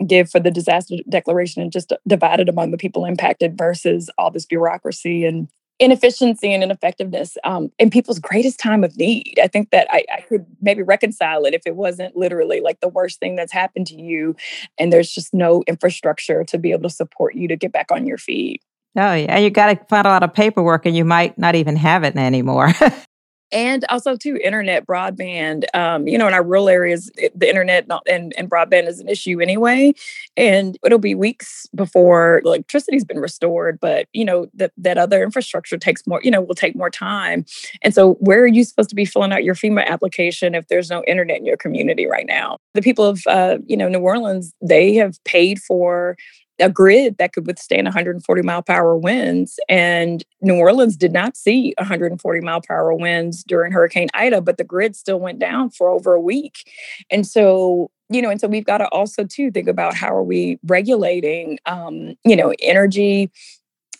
give 0.06 0.28
for 0.28 0.40
the 0.40 0.50
disaster 0.50 0.96
declaration 1.08 1.62
and 1.62 1.72
just 1.72 1.92
divide 2.06 2.40
it 2.40 2.48
among 2.48 2.72
the 2.72 2.76
people 2.76 3.06
impacted 3.06 3.56
versus 3.56 4.10
all 4.18 4.30
this 4.30 4.44
bureaucracy 4.44 5.24
and 5.24 5.48
inefficiency 5.80 6.52
and 6.52 6.62
ineffectiveness 6.62 7.36
um, 7.44 7.70
in 7.78 7.90
people's 7.90 8.18
greatest 8.18 8.60
time 8.60 8.84
of 8.84 8.96
need. 8.96 9.38
I 9.42 9.48
think 9.48 9.70
that 9.70 9.88
I, 9.90 10.04
I, 10.12 10.20
could 10.20 10.46
maybe 10.60 10.82
reconcile 10.82 11.44
it 11.46 11.54
if 11.54 11.62
it 11.66 11.74
wasn't 11.74 12.16
literally 12.16 12.60
like 12.60 12.80
the 12.80 12.88
worst 12.88 13.18
thing 13.18 13.34
that's 13.34 13.52
happened 13.52 13.88
to 13.88 14.00
you 14.00 14.36
and 14.78 14.92
there's 14.92 15.10
just 15.10 15.34
no 15.34 15.64
infrastructure 15.66 16.44
to 16.44 16.58
be 16.58 16.70
able 16.70 16.84
to 16.84 16.90
support 16.90 17.34
you 17.34 17.48
to 17.48 17.56
get 17.56 17.72
back 17.72 17.90
on 17.90 18.06
your 18.06 18.18
feet. 18.18 18.62
Oh, 18.96 19.14
yeah. 19.14 19.38
You 19.38 19.50
got 19.50 19.66
to 19.76 19.84
find 19.86 20.06
a 20.06 20.10
lot 20.10 20.22
of 20.22 20.32
paperwork 20.32 20.86
and 20.86 20.96
you 20.96 21.04
might 21.04 21.36
not 21.36 21.56
even 21.56 21.74
have 21.74 22.04
it 22.04 22.16
anymore. 22.16 22.72
and 23.54 23.84
also 23.88 24.16
too 24.16 24.38
internet 24.42 24.84
broadband 24.86 25.64
um, 25.74 26.06
you 26.06 26.18
know 26.18 26.26
in 26.26 26.34
our 26.34 26.42
rural 26.42 26.68
areas 26.68 27.10
the 27.34 27.48
internet 27.48 27.86
and, 28.10 28.34
and 28.36 28.50
broadband 28.50 28.88
is 28.88 29.00
an 29.00 29.08
issue 29.08 29.40
anyway. 29.40 29.92
And 30.36 30.76
it'll 30.84 30.98
be 30.98 31.14
weeks 31.14 31.68
before 31.74 32.42
electricity's 32.44 33.04
been 33.04 33.20
restored 33.20 33.78
but 33.80 34.08
you 34.12 34.24
know 34.24 34.48
that 34.54 34.72
that 34.76 34.98
other 34.98 35.22
infrastructure 35.22 35.78
takes 35.78 36.06
more 36.06 36.20
you 36.22 36.30
know 36.30 36.42
will 36.42 36.54
take 36.54 36.76
more 36.76 36.90
time. 36.90 37.44
And 37.82 37.94
so 37.94 38.14
where 38.14 38.42
are 38.42 38.46
you 38.46 38.64
supposed 38.64 38.90
to 38.90 38.96
be 38.96 39.04
filling 39.04 39.32
out 39.32 39.44
your 39.44 39.54
fema 39.54 39.86
application 39.86 40.54
if 40.54 40.68
there's 40.68 40.90
no 40.90 41.02
internet 41.06 41.38
in 41.38 41.46
your 41.46 41.56
community 41.56 42.06
right 42.06 42.26
now? 42.26 42.58
The 42.74 42.82
people 42.82 43.04
of 43.04 43.22
uh, 43.26 43.58
you 43.66 43.76
know 43.76 43.88
new 43.88 44.00
orleans 44.00 44.52
they 44.60 44.94
have 44.94 45.22
paid 45.24 45.60
for 45.60 46.16
a 46.60 46.70
grid 46.70 47.18
that 47.18 47.32
could 47.32 47.46
withstand 47.46 47.84
140 47.84 48.42
mile 48.42 48.62
per 48.62 48.72
hour 48.72 48.96
winds. 48.96 49.58
And 49.68 50.24
New 50.40 50.56
Orleans 50.56 50.96
did 50.96 51.12
not 51.12 51.36
see 51.36 51.74
140 51.78 52.40
mile 52.40 52.60
per 52.60 52.74
hour 52.74 52.94
winds 52.94 53.42
during 53.44 53.72
Hurricane 53.72 54.08
Ida, 54.14 54.40
but 54.40 54.56
the 54.56 54.64
grid 54.64 54.94
still 54.96 55.18
went 55.18 55.38
down 55.38 55.70
for 55.70 55.88
over 55.88 56.14
a 56.14 56.20
week. 56.20 56.70
And 57.10 57.26
so, 57.26 57.90
you 58.08 58.22
know, 58.22 58.30
and 58.30 58.40
so 58.40 58.46
we've 58.46 58.64
got 58.64 58.78
to 58.78 58.88
also 58.88 59.24
too 59.24 59.50
think 59.50 59.68
about 59.68 59.94
how 59.94 60.14
are 60.14 60.22
we 60.22 60.58
regulating, 60.66 61.58
um, 61.66 62.14
you 62.24 62.36
know, 62.36 62.52
Entergy 62.62 63.30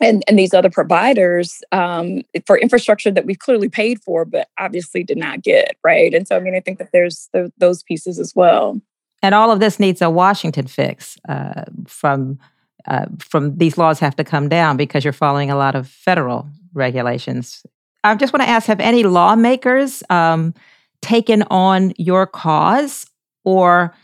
and, 0.00 0.22
and 0.28 0.38
these 0.38 0.54
other 0.54 0.70
providers 0.70 1.62
um, 1.72 2.22
for 2.46 2.58
infrastructure 2.58 3.10
that 3.10 3.26
we've 3.26 3.38
clearly 3.38 3.68
paid 3.68 4.02
for, 4.02 4.24
but 4.24 4.48
obviously 4.58 5.02
did 5.02 5.18
not 5.18 5.42
get 5.42 5.76
right. 5.84 6.12
And 6.14 6.26
so, 6.26 6.36
I 6.36 6.40
mean, 6.40 6.54
I 6.54 6.60
think 6.60 6.78
that 6.78 6.90
there's 6.92 7.28
the, 7.32 7.52
those 7.58 7.82
pieces 7.82 8.18
as 8.18 8.32
well. 8.34 8.80
And 9.24 9.34
all 9.34 9.50
of 9.50 9.58
this 9.58 9.80
needs 9.80 10.02
a 10.02 10.10
Washington 10.10 10.66
fix 10.66 11.16
uh, 11.26 11.64
from 11.86 12.38
uh, 12.86 13.06
from 13.18 13.56
these 13.56 13.78
laws 13.78 13.98
have 14.00 14.14
to 14.16 14.24
come 14.24 14.50
down 14.50 14.76
because 14.76 15.02
you're 15.02 15.14
following 15.14 15.50
a 15.50 15.56
lot 15.56 15.74
of 15.74 15.88
federal 15.88 16.46
regulations. 16.74 17.64
I 18.04 18.14
just 18.16 18.34
want 18.34 18.42
to 18.42 18.48
ask: 18.50 18.66
Have 18.66 18.80
any 18.80 19.02
lawmakers 19.02 20.02
um, 20.10 20.52
taken 21.00 21.42
on 21.44 21.94
your 21.96 22.26
cause, 22.26 23.06
or 23.44 23.94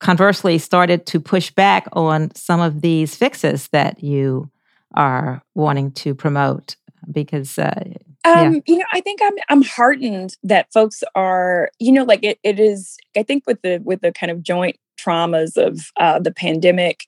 conversely, 0.00 0.58
started 0.58 1.06
to 1.06 1.20
push 1.20 1.50
back 1.50 1.86
on 1.94 2.34
some 2.34 2.60
of 2.60 2.82
these 2.82 3.16
fixes 3.16 3.68
that 3.68 4.02
you 4.02 4.50
are 4.94 5.40
wanting 5.54 5.90
to 5.92 6.14
promote? 6.14 6.76
Because 7.10 7.58
uh, 7.58 7.94
um, 8.26 8.54
yeah. 8.54 8.60
you 8.66 8.78
know, 8.78 8.84
I 8.92 9.00
think 9.00 9.20
I'm 9.22 9.34
I'm 9.48 9.62
heartened 9.62 10.36
that 10.42 10.72
folks 10.72 11.04
are, 11.14 11.70
you 11.78 11.92
know, 11.92 12.04
like 12.04 12.24
it, 12.24 12.38
it 12.42 12.58
is. 12.58 12.96
I 13.16 13.22
think 13.22 13.44
with 13.46 13.62
the 13.62 13.78
with 13.84 14.00
the 14.00 14.12
kind 14.12 14.32
of 14.32 14.42
joint 14.42 14.76
traumas 14.98 15.56
of 15.56 15.92
uh, 15.98 16.18
the 16.18 16.32
pandemic 16.32 17.06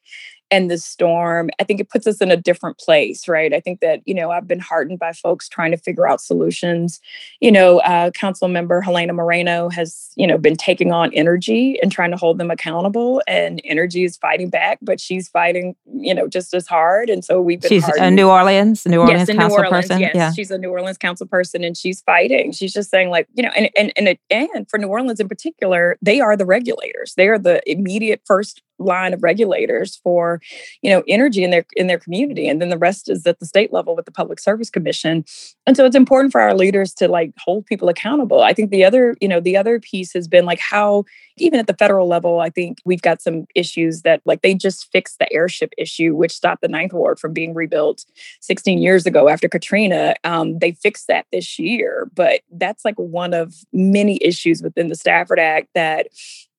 and 0.50 0.70
the 0.70 0.78
storm, 0.78 1.50
I 1.60 1.64
think 1.64 1.80
it 1.80 1.90
puts 1.90 2.06
us 2.06 2.20
in 2.20 2.30
a 2.30 2.36
different 2.36 2.78
place, 2.78 3.28
right? 3.28 3.52
I 3.52 3.60
think 3.60 3.80
that, 3.80 4.00
you 4.06 4.14
know, 4.14 4.30
I've 4.30 4.46
been 4.46 4.60
heartened 4.60 4.98
by 4.98 5.12
folks 5.12 5.48
trying 5.48 5.70
to 5.72 5.76
figure 5.76 6.08
out 6.08 6.20
solutions. 6.20 7.00
You 7.40 7.52
know, 7.52 7.80
uh, 7.80 8.10
Council 8.12 8.48
Member 8.48 8.80
Helena 8.80 9.12
Moreno 9.12 9.68
has, 9.68 10.10
you 10.16 10.26
know, 10.26 10.38
been 10.38 10.56
taking 10.56 10.92
on 10.92 11.10
Entergy 11.10 11.76
and 11.82 11.92
trying 11.92 12.10
to 12.10 12.16
hold 12.16 12.38
them 12.38 12.50
accountable. 12.50 13.22
And 13.26 13.60
Entergy 13.68 14.04
is 14.04 14.16
fighting 14.16 14.48
back, 14.48 14.78
but 14.80 15.00
she's 15.00 15.28
fighting, 15.28 15.76
you 15.92 16.14
know, 16.14 16.28
just 16.28 16.54
as 16.54 16.66
hard. 16.66 17.10
And 17.10 17.24
so 17.24 17.40
we've 17.40 17.60
been. 17.60 17.68
She's 17.68 17.84
hardened. 17.84 18.06
a 18.06 18.10
New 18.10 18.28
Orleans, 18.28 18.86
New 18.86 19.00
Orleans 19.00 19.28
yes, 19.28 19.36
council 19.36 19.58
New 19.58 19.64
Orleans, 19.64 19.86
person. 19.86 20.00
Yes, 20.00 20.12
yeah. 20.14 20.32
she's 20.32 20.50
a 20.50 20.58
New 20.58 20.70
Orleans 20.70 20.98
council 20.98 21.26
person 21.26 21.64
and 21.64 21.76
she's 21.76 22.00
fighting. 22.02 22.52
She's 22.52 22.72
just 22.72 22.90
saying, 22.90 23.10
like, 23.10 23.28
you 23.34 23.42
know, 23.42 23.50
and, 23.50 23.70
and, 23.76 23.92
and, 23.96 24.18
and 24.30 24.68
for 24.70 24.78
New 24.78 24.88
Orleans 24.88 25.20
in 25.20 25.28
particular, 25.28 25.98
they 26.00 26.20
are 26.20 26.36
the 26.36 26.46
regulators. 26.46 27.14
They 27.16 27.28
are 27.28 27.38
the 27.38 27.60
immediate 27.70 28.22
first 28.24 28.62
line 28.78 29.12
of 29.12 29.22
regulators 29.22 29.96
for 30.02 30.40
you 30.82 30.90
know 30.90 31.02
Entergy 31.02 31.42
in 31.42 31.50
their 31.50 31.66
in 31.76 31.86
their 31.86 31.98
community 31.98 32.48
and 32.48 32.60
then 32.60 32.68
the 32.68 32.78
rest 32.78 33.08
is 33.08 33.26
at 33.26 33.38
the 33.38 33.46
state 33.46 33.72
level 33.72 33.96
with 33.96 34.04
the 34.04 34.12
public 34.12 34.38
service 34.38 34.70
commission. 34.70 35.24
And 35.66 35.76
so 35.76 35.84
it's 35.84 35.96
important 35.96 36.32
for 36.32 36.40
our 36.40 36.54
leaders 36.54 36.94
to 36.94 37.08
like 37.08 37.32
hold 37.38 37.66
people 37.66 37.88
accountable. 37.88 38.42
I 38.42 38.52
think 38.52 38.70
the 38.70 38.84
other 38.84 39.16
you 39.20 39.28
know 39.28 39.40
the 39.40 39.56
other 39.56 39.80
piece 39.80 40.12
has 40.12 40.28
been 40.28 40.44
like 40.44 40.60
how 40.60 41.04
even 41.36 41.58
at 41.58 41.66
the 41.66 41.74
federal 41.74 42.08
level 42.08 42.40
i 42.40 42.50
think 42.50 42.78
we've 42.84 43.02
got 43.02 43.22
some 43.22 43.46
issues 43.54 44.02
that 44.02 44.20
like 44.24 44.42
they 44.42 44.54
just 44.54 44.90
fixed 44.92 45.18
the 45.18 45.32
heirship 45.32 45.72
issue 45.78 46.14
which 46.14 46.32
stopped 46.32 46.62
the 46.62 46.68
ninth 46.68 46.92
ward 46.92 47.18
from 47.18 47.32
being 47.32 47.54
rebuilt 47.54 48.04
16 48.40 48.78
years 48.78 49.06
ago 49.06 49.28
after 49.28 49.48
katrina. 49.48 50.14
Um, 50.24 50.58
they 50.58 50.72
fixed 50.72 51.08
that 51.08 51.26
this 51.32 51.58
year 51.58 52.10
but 52.14 52.40
that's 52.52 52.84
like 52.84 52.96
one 52.96 53.34
of 53.34 53.54
many 53.72 54.18
issues 54.22 54.62
within 54.62 54.88
the 54.88 54.96
stafford 54.96 55.38
act 55.38 55.68
that 55.74 56.08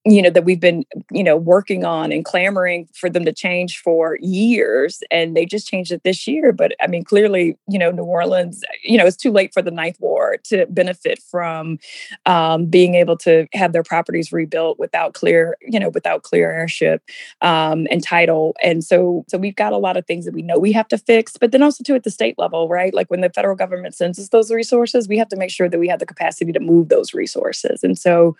you 0.06 0.22
know 0.22 0.30
that 0.30 0.46
we've 0.46 0.62
been 0.62 0.86
you 1.12 1.24
know 1.24 1.36
working 1.36 1.84
on 1.84 2.12
and 2.12 2.24
clamoring 2.24 2.88
for 2.94 3.10
them 3.10 3.26
to 3.26 3.34
change 3.34 3.80
for 3.80 4.18
years 4.22 5.04
and 5.12 5.36
they 5.36 5.46
just 5.46 5.68
changed 5.68 5.92
it 5.92 6.04
this 6.04 6.26
year 6.26 6.54
but 6.54 6.72
i 6.82 6.88
mean 6.88 7.04
clearly 7.04 7.58
you 7.68 7.78
know 7.78 7.92
new 7.92 8.04
orleans 8.04 8.64
you 8.82 8.98
know 8.98 9.06
it's 9.06 9.18
too 9.18 9.32
late 9.32 9.54
for 9.54 9.62
the 9.62 9.72
ninth 9.72 9.98
ward 10.00 10.42
to 10.46 10.66
benefit 10.68 11.20
from 11.30 11.78
um, 12.26 12.66
being 12.66 12.96
able 12.96 13.18
to 13.18 13.46
have 13.54 13.74
their 13.74 13.84
properties 13.84 14.32
rebuilt 14.32 14.80
without 14.80 15.14
clear 15.14 15.58
you 15.62 15.80
know 15.80 15.90
without 15.90 16.24
clear 16.24 16.50
heirship 16.50 17.04
um, 17.42 17.86
and 17.92 18.02
title 18.02 18.56
and 18.64 18.86
so 18.86 19.26
so 19.28 19.38
we've 19.38 19.56
got 19.56 19.74
a 19.74 19.78
lot 19.78 19.98
of 19.98 20.06
things 20.06 20.24
that 20.24 20.34
we 20.34 20.42
know 20.42 20.58
we 20.58 20.72
have 20.72 20.88
to 20.88 20.98
fix 20.98 21.36
but 21.38 21.52
then 21.52 21.62
also 21.62 21.84
too 21.84 21.96
at 21.96 22.04
the 22.04 22.12
state 22.12 22.36
level 22.38 22.70
right? 22.70 22.94
Like 22.94 23.10
when 23.10 23.22
the 23.22 23.30
federal 23.30 23.56
government 23.56 23.96
sends 23.96 24.18
us 24.18 24.30
those 24.30 24.50
resources 24.50 25.10
we 25.10 25.18
have 25.18 25.28
to 25.30 25.36
make 25.36 25.52
sure 25.52 25.68
that 25.68 25.80
we 25.80 25.90
have 25.90 26.00
the 26.00 26.06
capacity 26.06 26.54
to 26.54 26.60
move 26.60 26.88
those 26.88 27.14
resources 27.14 27.84
and 27.84 27.98
so 27.98 28.38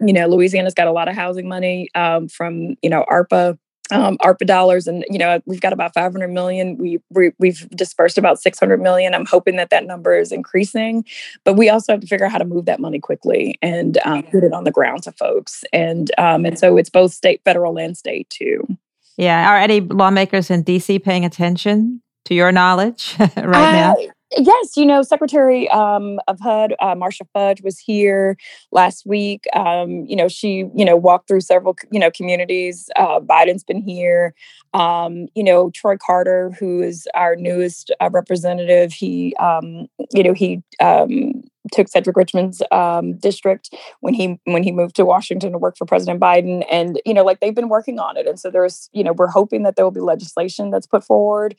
you 0.00 0.12
know 0.12 0.28
louisiana's 0.28 0.74
got 0.74 0.86
a 0.86 0.92
lot 0.92 0.99
of 1.08 1.14
housing 1.14 1.48
money 1.48 1.88
um, 1.94 2.28
from 2.28 2.76
you 2.82 2.90
know 2.90 3.04
ARPA 3.10 3.58
um, 3.92 4.18
ARPA 4.18 4.46
dollars, 4.46 4.86
and 4.86 5.04
you 5.08 5.18
know 5.18 5.40
we've 5.46 5.60
got 5.60 5.72
about 5.72 5.94
500 5.94 6.28
million. 6.28 6.76
We, 6.78 7.00
we 7.10 7.48
have 7.48 7.70
dispersed 7.70 8.18
about 8.18 8.40
600 8.40 8.80
million. 8.80 9.14
I'm 9.14 9.26
hoping 9.26 9.56
that 9.56 9.70
that 9.70 9.86
number 9.86 10.16
is 10.18 10.32
increasing, 10.32 11.04
but 11.44 11.54
we 11.54 11.68
also 11.68 11.92
have 11.92 12.00
to 12.00 12.06
figure 12.06 12.26
out 12.26 12.32
how 12.32 12.38
to 12.38 12.44
move 12.44 12.66
that 12.66 12.80
money 12.80 13.00
quickly 13.00 13.58
and 13.62 13.98
um, 14.04 14.22
get 14.22 14.44
it 14.44 14.52
on 14.52 14.64
the 14.64 14.70
ground 14.70 15.02
to 15.04 15.12
folks. 15.12 15.64
And 15.72 16.10
um, 16.18 16.44
and 16.44 16.58
so 16.58 16.76
it's 16.76 16.90
both 16.90 17.12
state, 17.12 17.40
federal, 17.44 17.78
and 17.78 17.96
state 17.96 18.28
too. 18.30 18.66
Yeah, 19.16 19.50
are 19.50 19.58
any 19.58 19.80
lawmakers 19.80 20.50
in 20.50 20.64
DC 20.64 21.02
paying 21.02 21.24
attention 21.24 22.02
to 22.26 22.34
your 22.34 22.52
knowledge 22.52 23.16
right 23.18 23.36
uh, 23.36 23.94
now? 23.94 23.96
Yes, 24.36 24.76
you 24.76 24.86
know, 24.86 25.02
Secretary 25.02 25.68
um, 25.70 26.20
of 26.28 26.38
HUD, 26.38 26.74
uh, 26.80 26.94
Marcia 26.94 27.24
Fudge, 27.32 27.62
was 27.62 27.78
here 27.80 28.36
last 28.70 29.04
week. 29.04 29.44
Um, 29.56 30.04
you 30.06 30.14
know, 30.14 30.28
she, 30.28 30.66
you 30.72 30.84
know, 30.84 30.94
walked 30.94 31.26
through 31.26 31.40
several, 31.40 31.76
you 31.90 31.98
know, 31.98 32.12
communities. 32.12 32.88
Uh, 32.94 33.18
Biden's 33.18 33.64
been 33.64 33.82
here. 33.82 34.32
Um, 34.72 35.26
you 35.34 35.42
know, 35.42 35.70
Troy 35.70 35.96
Carter, 35.96 36.52
who 36.60 36.80
is 36.80 37.08
our 37.14 37.34
newest 37.34 37.90
uh, 38.00 38.08
representative, 38.12 38.92
he, 38.92 39.34
um, 39.40 39.88
you 40.12 40.22
know, 40.22 40.32
he 40.32 40.62
um, 40.80 41.42
took 41.72 41.88
Cedric 41.88 42.16
Richmond's 42.16 42.62
um, 42.70 43.16
district 43.16 43.74
when 43.98 44.14
he 44.14 44.38
when 44.44 44.62
he 44.62 44.70
moved 44.70 44.94
to 44.96 45.04
Washington 45.04 45.50
to 45.52 45.58
work 45.58 45.76
for 45.76 45.86
President 45.86 46.20
Biden, 46.20 46.64
and 46.70 47.00
you 47.04 47.14
know, 47.14 47.24
like 47.24 47.40
they've 47.40 47.54
been 47.54 47.68
working 47.68 47.98
on 47.98 48.16
it, 48.16 48.28
and 48.28 48.38
so 48.38 48.48
there's, 48.48 48.88
you 48.92 49.02
know, 49.02 49.12
we're 49.12 49.26
hoping 49.26 49.64
that 49.64 49.74
there 49.74 49.84
will 49.84 49.90
be 49.90 50.00
legislation 50.00 50.70
that's 50.70 50.86
put 50.86 51.02
forward 51.02 51.56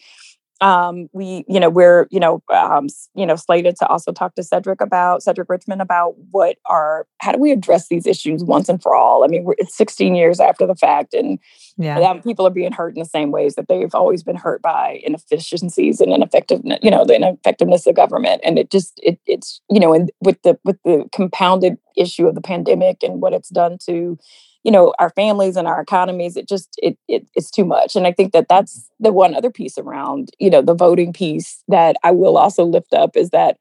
um, 0.62 1.10
we, 1.12 1.44
you 1.48 1.60
know, 1.60 1.70
we're, 1.70 2.08
you 2.12 2.20
know, 2.20 2.42
um, 2.54 2.88
you 3.16 3.26
know, 3.26 3.36
slated 3.36 3.76
to 3.78 3.88
also 3.88 4.12
talk 4.12 4.36
to 4.36 4.44
Cedric 4.44 4.80
about 4.80 5.24
Cedric 5.24 5.50
Richmond 5.50 5.82
about 5.82 6.14
what 6.30 6.58
are 6.70 7.08
how 7.20 7.32
do 7.32 7.40
we 7.40 7.52
address 7.52 7.88
these 7.88 8.06
issues 8.06 8.44
once 8.44 8.70
and 8.70 8.82
for 8.82 8.96
all. 8.96 9.24
I 9.24 9.28
mean, 9.28 9.46
it's 9.58 9.76
16 9.76 10.14
years 10.14 10.40
after 10.40 10.68
the 10.68 10.76
fact, 10.76 11.16
and 11.16 11.40
yeah, 11.78 12.00
um, 12.00 12.22
people 12.22 12.46
are 12.46 12.52
being 12.52 12.72
hurt 12.72 12.96
in 12.96 13.00
the 13.00 13.06
same 13.06 13.32
ways 13.32 13.56
that 13.56 13.68
they've 13.68 13.94
always 13.96 14.22
been 14.22 14.36
hurt 14.36 14.62
by 14.62 15.02
inefficiencies 15.04 16.00
and 16.00 16.14
ineffectiveness, 16.14 16.80
you 16.84 16.92
know, 16.92 17.06
the 17.06 17.16
ineffectiveness 17.16 17.88
of 17.88 17.96
government, 17.96 18.42
and 18.44 18.60
it 18.60 18.70
just 18.70 19.00
it 19.02 19.20
it's 19.26 19.62
you 19.70 19.80
know, 19.80 19.94
and 19.94 20.12
with 20.22 20.40
the 20.44 20.60
with 20.64 20.78
the 20.86 21.10
compounded 21.12 21.78
issue 21.98 22.28
of 22.28 22.36
the 22.36 22.42
pandemic 22.42 23.02
and 23.02 23.20
what 23.20 23.34
it's 23.34 23.50
done 23.50 23.78
to 23.86 24.18
you 24.64 24.72
know 24.72 24.94
our 25.00 25.10
families 25.12 25.56
and 25.58 25.68
our 25.68 25.82
economies 25.82 26.38
it 26.38 26.48
just 26.48 26.70
it, 26.82 26.98
it 27.08 27.26
it's 27.36 27.52
too 27.52 27.66
much. 27.66 27.96
And 27.96 28.08
i 28.08 28.12
think 28.12 28.34
that 28.34 28.48
that's 28.48 28.90
the 29.00 29.12
one 29.12 29.36
other 29.36 29.52
piece 29.52 29.78
around 29.78 30.30
you 30.40 30.50
know 30.50 30.62
the 30.62 30.76
voting 30.76 31.14
piece 31.14 31.64
that 31.68 31.96
i 32.04 32.12
will 32.12 32.38
also 32.38 32.64
lift 32.64 32.94
up 32.94 33.16
is 33.18 33.30
that 33.32 33.58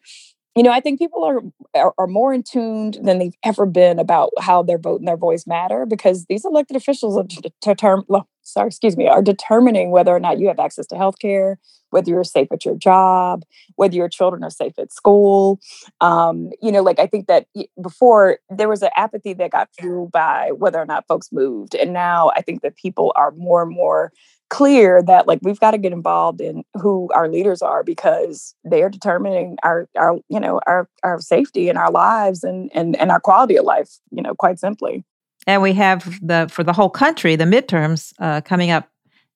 you 0.57 0.63
know 0.63 0.71
i 0.71 0.81
think 0.81 0.99
people 0.99 1.25
are, 1.25 1.41
are 1.75 1.95
are, 1.99 2.07
more 2.07 2.33
in 2.33 2.43
tuned 2.43 2.99
than 3.03 3.19
they've 3.19 3.37
ever 3.45 3.67
been 3.67 3.99
about 3.99 4.31
how 4.41 4.63
their 4.63 4.79
vote 4.79 5.01
and 5.01 5.09
their 5.09 5.17
voice 5.17 5.47
matter 5.47 5.87
because 5.87 6.27
these 6.27 6.45
elected 6.45 6.77
officials 6.77 7.17
are 7.17 7.51
determined 7.61 8.07
sorry 8.43 8.69
excuse 8.69 8.97
me 8.97 9.07
are 9.07 9.23
determining 9.23 9.91
whether 9.91 10.15
or 10.15 10.21
not 10.21 10.39
you 10.39 10.49
have 10.49 10.61
access 10.61 10.87
to 10.87 10.97
health 10.97 11.19
care 11.19 11.59
whether 11.91 12.11
you're 12.11 12.25
safe 12.25 12.49
at 12.53 12.65
your 12.65 12.77
job, 12.77 13.45
whether 13.77 13.95
your 13.95 14.09
children 14.09 14.43
are 14.43 14.51
safe 14.51 14.79
at 14.79 14.93
school. 14.93 15.61
Um, 16.01 16.51
you 16.63 16.73
know, 16.73 16.83
like 16.83 16.99
I 16.99 17.07
think 17.07 17.27
that 17.27 17.47
before 17.81 18.39
there 18.49 18.69
was 18.69 18.83
an 18.83 18.91
apathy 18.97 19.35
that 19.35 19.51
got 19.51 19.69
fueled 19.79 20.13
by 20.13 20.51
whether 20.57 20.81
or 20.81 20.87
not 20.87 21.07
folks 21.07 21.31
moved. 21.33 21.75
And 21.75 21.93
now 21.93 22.31
I 22.35 22.43
think 22.43 22.63
that 22.63 22.77
people 22.77 23.13
are 23.17 23.33
more 23.33 23.63
and 23.63 23.73
more 23.73 24.13
clear 24.51 25.03
that 25.03 25.27
like 25.27 25.39
we've 25.43 25.61
got 25.61 25.71
to 25.71 25.79
get 25.79 25.93
involved 25.93 26.41
in 26.41 26.65
who 26.75 27.09
our 27.15 27.29
leaders 27.29 27.63
are 27.63 27.83
because 27.83 28.55
they 28.65 28.83
are 28.83 28.91
determining 28.91 29.57
our 29.63 29.89
our 29.97 30.19
you 30.29 30.39
know 30.39 30.61
our 30.67 30.89
our 31.03 31.21
safety 31.21 31.69
and 31.69 31.79
our 31.79 31.91
lives 31.91 32.45
and 32.45 32.71
and 32.75 32.97
and 32.97 33.11
our 33.11 33.21
quality 33.21 33.57
of 33.57 33.65
life 33.65 33.99
you 34.11 34.23
know 34.23 34.35
quite 34.35 34.59
simply 34.59 35.05
and 35.47 35.63
we 35.63 35.73
have 35.73 36.19
the 36.21 36.49
for 36.51 36.63
the 36.63 36.73
whole 36.73 36.91
country 36.91 37.37
the 37.37 37.45
midterms 37.45 38.13
uh, 38.19 38.41
coming 38.43 38.71
up 38.71 38.91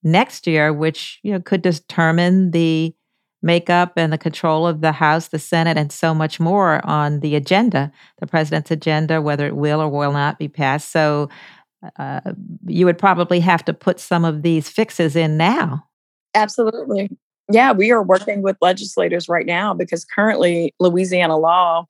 next 0.05 0.47
year, 0.47 0.73
which 0.73 1.19
you 1.23 1.33
know 1.33 1.41
could 1.41 1.63
determine 1.63 2.53
the 2.53 2.95
makeup 3.43 3.95
and 3.97 4.13
the 4.13 4.19
control 4.19 4.67
of 4.67 4.81
the 4.81 4.93
House, 4.93 5.29
the 5.29 5.39
Senate, 5.39 5.77
and 5.77 5.91
so 5.91 6.15
much 6.15 6.39
more 6.39 6.85
on 6.87 7.21
the 7.21 7.35
agenda, 7.35 7.91
the 8.19 8.27
president's 8.27 8.71
agenda, 8.71 9.21
whether 9.21 9.47
it 9.47 9.57
will 9.57 9.81
or 9.81 9.89
will 9.89 10.13
not 10.13 10.39
be 10.39 10.49
passed. 10.49 10.93
So 10.93 11.29
uh, 11.99 12.33
you 12.67 12.87
would 12.87 12.99
probably 12.99 13.41
have 13.41 13.65
to 13.65 13.75
put 13.75 14.01
some 14.01 14.25
of 14.25 14.43
these 14.43 14.69
fixes 14.69 15.17
in 15.17 15.37
now. 15.37 15.85
Absolutely. 16.35 17.11
Yeah, 17.51 17.73
we 17.73 17.91
are 17.91 18.03
working 18.03 18.43
with 18.43 18.57
legislators 18.61 19.29
right 19.29 19.47
now 19.47 19.75
because 19.75 20.05
currently 20.05 20.75
Louisiana 20.81 21.37
law 21.37 21.87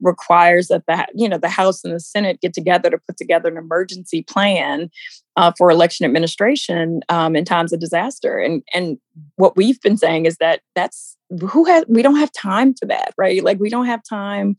requires 0.00 0.68
that 0.68 0.84
the 0.86 1.06
you 1.14 1.28
know 1.28 1.38
the 1.38 1.48
House 1.48 1.84
and 1.84 1.94
the 1.94 2.00
Senate 2.00 2.40
get 2.40 2.54
together 2.54 2.90
to 2.90 2.98
put 2.98 3.16
together 3.16 3.48
an 3.48 3.56
emergency 3.56 4.22
plan 4.22 4.90
uh, 5.36 5.52
for 5.56 5.70
election 5.70 6.06
administration 6.06 7.00
um, 7.08 7.36
in 7.36 7.44
times 7.44 7.72
of 7.72 7.80
disaster. 7.80 8.38
And 8.38 8.62
and 8.74 8.98
what 9.36 9.56
we've 9.56 9.80
been 9.80 9.96
saying 9.96 10.26
is 10.26 10.36
that 10.38 10.60
that's 10.74 11.16
who 11.40 11.64
has 11.64 11.84
we 11.88 12.02
don't 12.02 12.16
have 12.16 12.32
time 12.32 12.74
for 12.74 12.86
that, 12.86 13.14
right? 13.18 13.42
Like 13.42 13.58
we 13.58 13.70
don't 13.70 13.86
have 13.86 14.02
time 14.08 14.56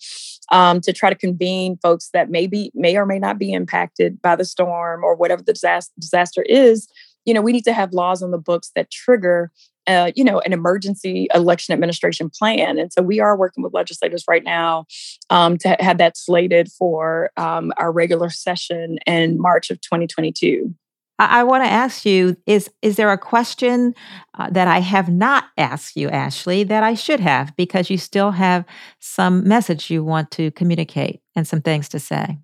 um, 0.52 0.82
to 0.82 0.94
try 0.94 1.10
to 1.10 1.16
convene 1.16 1.78
folks 1.82 2.10
that 2.14 2.30
maybe 2.30 2.72
may 2.74 2.98
or 2.98 3.06
may 3.06 3.20
not 3.20 3.38
be 3.38 3.54
impacted 3.54 4.22
by 4.22 4.36
the 4.36 4.46
storm 4.46 5.04
or 5.04 5.16
whatever 5.16 5.42
the 5.42 5.54
disaster 5.54 5.94
disaster 6.00 6.42
is. 6.44 6.88
You 7.26 7.34
know, 7.34 7.42
we 7.42 7.52
need 7.52 7.66
to 7.66 7.74
have 7.74 7.92
laws 7.94 8.24
on 8.24 8.32
the 8.32 8.38
books 8.38 8.72
that 8.76 8.90
trigger 8.90 9.52
uh, 9.88 10.12
you 10.16 10.24
know, 10.24 10.40
an 10.42 10.54
emergency 10.54 11.28
election 11.34 11.74
administration 11.74 12.30
plan. 12.30 12.78
And 12.78 12.92
so 12.92 13.02
we 13.02 13.20
are 13.20 13.38
working 13.38 13.64
with 13.64 13.74
legislators 13.74 14.24
right 14.28 14.44
now 14.44 14.86
um, 15.30 15.58
to 15.60 15.76
have 15.80 15.98
that 15.98 16.18
slated 16.18 16.70
for 16.72 17.32
um, 17.38 17.72
our 17.78 17.92
regular 17.92 18.30
session 18.30 19.00
in 19.06 19.40
March 19.40 19.70
of 19.70 19.80
2022. 19.82 20.74
I, 21.20 21.40
I 21.40 21.44
want 21.44 21.64
to 21.64 21.70
ask 21.70 22.06
you: 22.06 22.38
Is 22.46 22.70
is 22.82 22.96
there 22.96 23.12
a 23.12 23.18
question 23.18 23.94
uh, 24.38 24.50
that 24.52 24.68
I 24.68 24.80
have 24.80 25.10
not 25.10 25.46
asked 25.58 25.96
you, 25.96 26.10
Ashley, 26.10 26.64
that 26.66 26.84
I 26.84 26.94
should 26.94 27.20
have 27.20 27.56
because 27.56 27.90
you 27.90 27.98
still 27.98 28.32
have 28.32 28.66
some 29.00 29.48
message 29.48 29.90
you 29.90 30.04
want 30.04 30.32
to 30.32 30.52
communicate 30.52 31.22
and 31.36 31.48
some 31.48 31.62
things 31.62 31.90
to 31.90 32.00
say? 32.00 32.38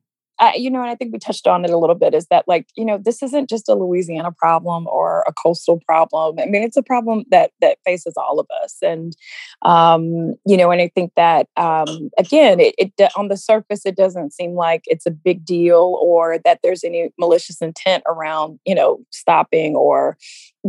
You 0.57 0.69
know, 0.69 0.81
and 0.81 0.89
I 0.89 0.95
think 0.95 1.13
we 1.13 1.19
touched 1.19 1.47
on 1.47 1.63
it 1.63 1.71
a 1.71 1.77
little 1.77 1.95
bit 1.95 2.13
is 2.13 2.27
that 2.27 2.45
like, 2.47 2.67
you 2.75 2.83
know, 2.83 2.97
this 2.97 3.23
isn't 3.23 3.49
just 3.49 3.69
a 3.69 3.75
Louisiana 3.75 4.31
problem 4.31 4.87
or 4.87 5.23
a 5.27 5.33
coastal 5.33 5.79
problem. 5.87 6.37
I 6.39 6.45
mean, 6.45 6.63
it's 6.63 6.77
a 6.77 6.83
problem 6.83 7.23
that 7.31 7.51
that 7.61 7.77
faces 7.85 8.15
all 8.17 8.39
of 8.39 8.47
us. 8.63 8.77
And 8.81 9.15
um, 9.61 10.33
you 10.45 10.57
know, 10.57 10.71
and 10.71 10.81
I 10.81 10.89
think 10.93 11.13
that 11.15 11.47
um 11.55 12.09
again, 12.17 12.59
it, 12.59 12.75
it 12.77 12.93
on 13.15 13.27
the 13.29 13.37
surface 13.37 13.85
it 13.85 13.95
doesn't 13.95 14.33
seem 14.33 14.53
like 14.53 14.83
it's 14.85 15.05
a 15.05 15.11
big 15.11 15.45
deal 15.45 15.97
or 16.01 16.39
that 16.43 16.59
there's 16.63 16.83
any 16.83 17.11
malicious 17.17 17.61
intent 17.61 18.03
around, 18.07 18.59
you 18.65 18.75
know, 18.75 18.99
stopping 19.11 19.75
or 19.75 20.17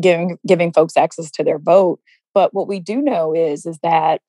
giving 0.00 0.38
giving 0.46 0.72
folks 0.72 0.96
access 0.96 1.30
to 1.32 1.44
their 1.44 1.58
vote. 1.58 2.00
But 2.34 2.52
what 2.52 2.68
we 2.68 2.80
do 2.80 3.00
know 3.00 3.34
is 3.34 3.66
is 3.66 3.78
that 3.82 4.20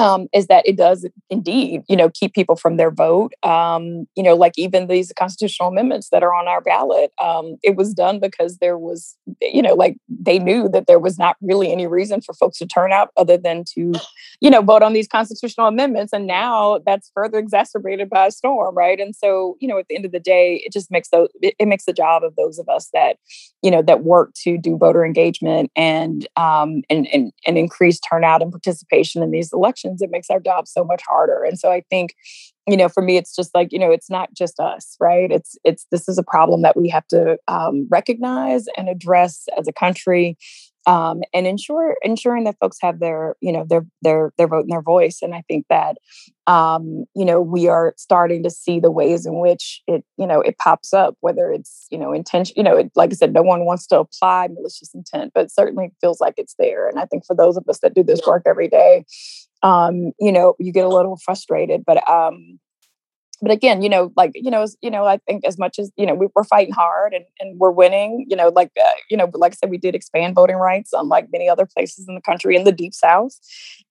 um, 0.00 0.28
is 0.32 0.46
that 0.46 0.66
it 0.66 0.78
does 0.78 1.06
indeed, 1.28 1.82
you 1.86 1.94
know, 1.94 2.08
keep 2.08 2.32
people 2.32 2.56
from 2.56 2.78
their 2.78 2.90
vote. 2.90 3.34
Um, 3.42 4.06
you 4.16 4.22
know, 4.22 4.34
like 4.34 4.54
even 4.56 4.86
these 4.86 5.12
constitutional 5.12 5.68
amendments 5.68 6.08
that 6.10 6.22
are 6.22 6.32
on 6.32 6.48
our 6.48 6.62
ballot, 6.62 7.12
um, 7.22 7.58
it 7.62 7.76
was 7.76 7.92
done 7.92 8.18
because 8.18 8.56
there 8.58 8.78
was, 8.78 9.14
you 9.42 9.60
know, 9.60 9.74
like 9.74 9.98
they 10.08 10.38
knew 10.38 10.70
that 10.70 10.86
there 10.86 10.98
was 10.98 11.18
not 11.18 11.36
really 11.42 11.70
any 11.70 11.86
reason 11.86 12.22
for 12.22 12.32
folks 12.32 12.56
to 12.58 12.66
turn 12.66 12.94
out 12.94 13.10
other 13.18 13.36
than 13.36 13.62
to, 13.74 13.92
you 14.40 14.48
know, 14.48 14.62
vote 14.62 14.82
on 14.82 14.94
these 14.94 15.06
constitutional 15.06 15.66
amendments. 15.66 16.14
And 16.14 16.26
now 16.26 16.80
that's 16.86 17.10
further 17.14 17.38
exacerbated 17.38 18.08
by 18.08 18.28
a 18.28 18.30
storm, 18.30 18.74
right? 18.74 18.98
And 18.98 19.14
so, 19.14 19.58
you 19.60 19.68
know, 19.68 19.78
at 19.78 19.86
the 19.88 19.96
end 19.96 20.06
of 20.06 20.12
the 20.12 20.20
day, 20.20 20.62
it 20.64 20.72
just 20.72 20.90
makes 20.90 21.10
those 21.10 21.28
it, 21.42 21.54
it 21.58 21.68
makes 21.68 21.84
the 21.84 21.92
job 21.92 22.24
of 22.24 22.34
those 22.36 22.58
of 22.58 22.70
us 22.70 22.88
that, 22.94 23.18
you 23.62 23.70
know, 23.70 23.82
that 23.82 24.02
work 24.02 24.32
to 24.44 24.56
do 24.56 24.78
voter 24.78 25.04
engagement 25.04 25.70
and 25.76 26.26
um, 26.36 26.82
and 26.88 27.06
and 27.12 27.32
and 27.46 27.58
increase 27.58 28.00
turnout 28.00 28.40
and 28.40 28.50
participation 28.50 29.22
in 29.22 29.30
these 29.30 29.52
elections 29.52 29.89
it 29.98 30.10
makes 30.10 30.30
our 30.30 30.40
job 30.40 30.66
so 30.66 30.84
much 30.84 31.02
harder. 31.06 31.42
And 31.44 31.58
so 31.58 31.70
I 31.70 31.82
think, 31.90 32.14
you 32.66 32.76
know, 32.76 32.88
for 32.88 33.02
me, 33.02 33.16
it's 33.16 33.34
just 33.34 33.54
like, 33.54 33.72
you 33.72 33.78
know, 33.78 33.90
it's 33.90 34.10
not 34.10 34.32
just 34.32 34.60
us, 34.60 34.96
right? 35.00 35.30
It's, 35.30 35.56
it's, 35.64 35.86
this 35.90 36.08
is 36.08 36.18
a 36.18 36.22
problem 36.22 36.62
that 36.62 36.76
we 36.76 36.88
have 36.88 37.06
to 37.08 37.36
um, 37.48 37.86
recognize 37.90 38.66
and 38.76 38.88
address 38.88 39.48
as 39.58 39.66
a 39.66 39.72
country. 39.72 40.36
Um, 40.86 41.20
and 41.34 41.46
ensure 41.46 41.96
ensuring 42.02 42.44
that 42.44 42.56
folks 42.60 42.78
have 42.80 43.00
their 43.00 43.36
you 43.40 43.52
know 43.52 43.64
their 43.68 43.86
their 44.02 44.32
their 44.38 44.48
vote 44.48 44.62
and 44.62 44.70
their 44.70 44.82
voice. 44.82 45.18
And 45.22 45.34
I 45.34 45.42
think 45.48 45.66
that 45.68 45.98
um, 46.46 47.04
you 47.14 47.24
know 47.24 47.40
we 47.40 47.68
are 47.68 47.94
starting 47.96 48.42
to 48.42 48.50
see 48.50 48.80
the 48.80 48.90
ways 48.90 49.26
in 49.26 49.40
which 49.40 49.82
it 49.86 50.04
you 50.16 50.26
know 50.26 50.40
it 50.40 50.58
pops 50.58 50.92
up, 50.92 51.16
whether 51.20 51.50
it's 51.50 51.86
you 51.90 51.98
know 51.98 52.12
intention. 52.12 52.54
You 52.56 52.62
know, 52.62 52.76
it, 52.76 52.90
like 52.94 53.10
I 53.12 53.14
said, 53.14 53.32
no 53.32 53.42
one 53.42 53.64
wants 53.64 53.86
to 53.88 53.98
apply 53.98 54.48
malicious 54.48 54.90
intent, 54.94 55.32
but 55.34 55.50
certainly 55.50 55.90
feels 56.00 56.20
like 56.20 56.34
it's 56.36 56.54
there. 56.58 56.88
And 56.88 56.98
I 56.98 57.04
think 57.04 57.24
for 57.26 57.36
those 57.36 57.56
of 57.56 57.64
us 57.68 57.80
that 57.80 57.94
do 57.94 58.02
this 58.02 58.20
work 58.26 58.42
every 58.46 58.68
day, 58.68 59.04
um, 59.62 60.12
you 60.18 60.32
know, 60.32 60.54
you 60.58 60.72
get 60.72 60.84
a 60.84 60.88
little 60.88 61.18
frustrated, 61.24 61.84
but 61.86 62.08
um, 62.08 62.58
but 63.42 63.50
again, 63.50 63.82
you 63.82 63.88
know, 63.88 64.12
like 64.16 64.32
you 64.34 64.50
know, 64.50 64.66
you 64.82 64.90
know, 64.90 65.06
I 65.06 65.18
think 65.18 65.44
as 65.46 65.58
much 65.58 65.78
as 65.78 65.90
you 65.96 66.04
know, 66.06 66.14
we, 66.14 66.28
are 66.36 66.44
fighting 66.44 66.74
hard 66.74 67.14
and, 67.14 67.24
and 67.38 67.58
we're 67.58 67.70
winning. 67.70 68.26
You 68.28 68.36
know, 68.36 68.48
like 68.48 68.70
uh, 68.78 68.88
you 69.10 69.16
know, 69.16 69.30
like 69.34 69.52
I 69.52 69.54
said, 69.54 69.70
we 69.70 69.78
did 69.78 69.94
expand 69.94 70.34
voting 70.34 70.56
rights, 70.56 70.90
unlike 70.92 71.28
many 71.32 71.48
other 71.48 71.66
places 71.66 72.06
in 72.08 72.14
the 72.14 72.20
country 72.20 72.56
in 72.56 72.64
the 72.64 72.72
deep 72.72 72.92
south. 72.92 73.38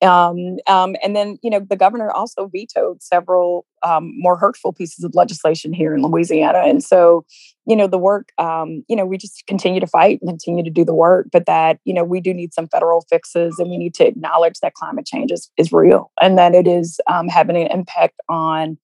Um, 0.01 0.57
um, 0.67 0.95
and 1.03 1.15
then 1.15 1.39
you 1.41 1.49
know, 1.49 1.59
the 1.59 1.75
governor 1.75 2.11
also 2.11 2.47
vetoed 2.47 3.01
several 3.01 3.65
um, 3.81 4.13
more 4.17 4.37
hurtful 4.37 4.73
pieces 4.73 5.03
of 5.03 5.15
legislation 5.15 5.73
here 5.73 5.95
in 5.95 6.01
Louisiana, 6.03 6.59
and 6.59 6.83
so 6.83 7.25
you 7.65 7.75
know, 7.75 7.85
the 7.85 7.99
work, 7.99 8.29
um, 8.39 8.83
you 8.87 8.95
know, 8.95 9.05
we 9.05 9.15
just 9.15 9.45
continue 9.45 9.79
to 9.79 9.85
fight 9.85 10.19
and 10.21 10.29
continue 10.29 10.63
to 10.63 10.71
do 10.71 10.83
the 10.83 10.93
work, 10.93 11.27
but 11.31 11.45
that 11.45 11.79
you 11.85 11.93
know, 11.93 12.03
we 12.03 12.19
do 12.19 12.33
need 12.33 12.53
some 12.53 12.67
federal 12.67 13.01
fixes, 13.09 13.57
and 13.57 13.69
we 13.69 13.77
need 13.77 13.93
to 13.95 14.05
acknowledge 14.05 14.59
that 14.61 14.75
climate 14.75 15.05
change 15.07 15.31
is 15.31 15.49
is 15.57 15.71
real 15.71 16.11
and 16.21 16.37
that 16.37 16.53
it 16.53 16.67
is 16.67 16.99
um, 17.07 17.27
having 17.27 17.55
an 17.55 17.67
impact 17.71 18.19
on 18.29 18.77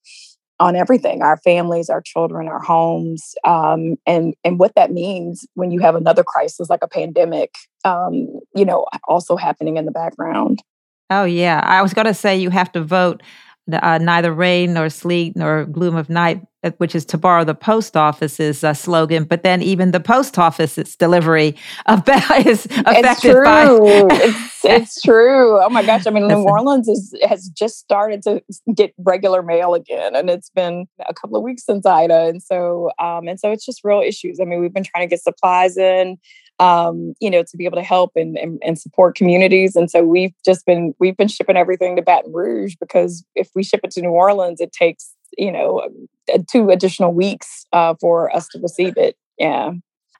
on 0.59 0.75
everything 0.75 1.21
our 1.21 1.37
families 1.37 1.89
our 1.89 2.01
children 2.01 2.47
our 2.47 2.61
homes 2.61 3.35
um, 3.43 3.95
and 4.05 4.33
and 4.43 4.59
what 4.59 4.73
that 4.75 4.91
means 4.91 5.45
when 5.55 5.71
you 5.71 5.79
have 5.79 5.95
another 5.95 6.23
crisis 6.23 6.69
like 6.69 6.81
a 6.81 6.87
pandemic 6.87 7.55
um, 7.83 8.27
you 8.55 8.65
know 8.65 8.85
also 9.07 9.35
happening 9.35 9.77
in 9.77 9.85
the 9.85 9.91
background. 9.91 10.61
Oh 11.09 11.23
yeah. 11.23 11.61
I 11.63 11.81
was 11.81 11.93
going 11.93 12.07
to 12.07 12.13
say 12.13 12.35
you 12.35 12.49
have 12.49 12.71
to 12.73 12.83
vote 12.83 13.21
uh, 13.71 13.97
neither 13.97 14.33
rain 14.33 14.73
nor 14.73 14.89
sleet 14.89 15.35
nor 15.35 15.65
gloom 15.65 15.95
of 15.95 16.09
night, 16.09 16.41
uh, 16.63 16.71
which 16.77 16.93
is 16.93 17.03
to 17.05 17.17
borrow 17.17 17.43
the 17.43 17.55
post 17.55 17.97
office's 17.97 18.63
uh, 18.63 18.73
slogan. 18.73 19.23
But 19.23 19.43
then 19.43 19.61
even 19.61 19.91
the 19.91 19.99
post 19.99 20.37
office's 20.37 20.95
delivery 20.95 21.55
of 21.87 22.07
is 22.45 22.65
affected 22.65 23.05
it's 23.05 23.21
true. 23.21 23.43
by. 23.43 23.67
it's, 24.11 24.65
it's 24.65 25.01
true. 25.01 25.59
Oh 25.61 25.69
my 25.69 25.83
gosh! 25.83 26.05
I 26.05 26.11
mean, 26.11 26.27
New 26.27 26.43
Orleans 26.43 26.87
is, 26.87 27.15
has 27.27 27.49
just 27.49 27.79
started 27.79 28.21
to 28.23 28.43
get 28.75 28.93
regular 28.99 29.41
mail 29.41 29.73
again, 29.73 30.15
and 30.15 30.29
it's 30.29 30.49
been 30.49 30.87
a 31.07 31.13
couple 31.13 31.37
of 31.37 31.43
weeks 31.43 31.65
since 31.65 31.85
Ida, 31.85 32.27
and 32.27 32.43
so 32.43 32.91
um, 32.99 33.27
and 33.27 33.39
so 33.39 33.51
it's 33.51 33.65
just 33.65 33.83
real 33.83 34.01
issues. 34.01 34.39
I 34.39 34.45
mean, 34.45 34.61
we've 34.61 34.73
been 34.73 34.83
trying 34.83 35.07
to 35.07 35.09
get 35.09 35.21
supplies 35.21 35.77
in 35.77 36.17
um, 36.59 37.13
you 37.19 37.29
know, 37.29 37.43
to 37.43 37.57
be 37.57 37.65
able 37.65 37.77
to 37.77 37.83
help 37.83 38.11
and, 38.15 38.37
and, 38.37 38.59
and 38.63 38.79
support 38.79 39.15
communities. 39.15 39.75
And 39.75 39.89
so 39.91 40.03
we've 40.03 40.33
just 40.45 40.65
been 40.65 40.93
we've 40.99 41.17
been 41.17 41.27
shipping 41.27 41.57
everything 41.57 41.95
to 41.95 42.01
Baton 42.01 42.33
Rouge 42.33 42.75
because 42.79 43.25
if 43.35 43.49
we 43.55 43.63
ship 43.63 43.81
it 43.83 43.91
to 43.91 44.01
New 44.01 44.09
Orleans, 44.09 44.61
it 44.61 44.71
takes 44.71 45.13
you 45.37 45.51
know 45.51 45.89
uh, 46.33 46.39
two 46.49 46.69
additional 46.69 47.13
weeks 47.13 47.65
uh, 47.73 47.95
for 47.99 48.33
us 48.35 48.47
to 48.49 48.59
receive 48.59 48.97
it. 48.97 49.17
Yeah. 49.37 49.71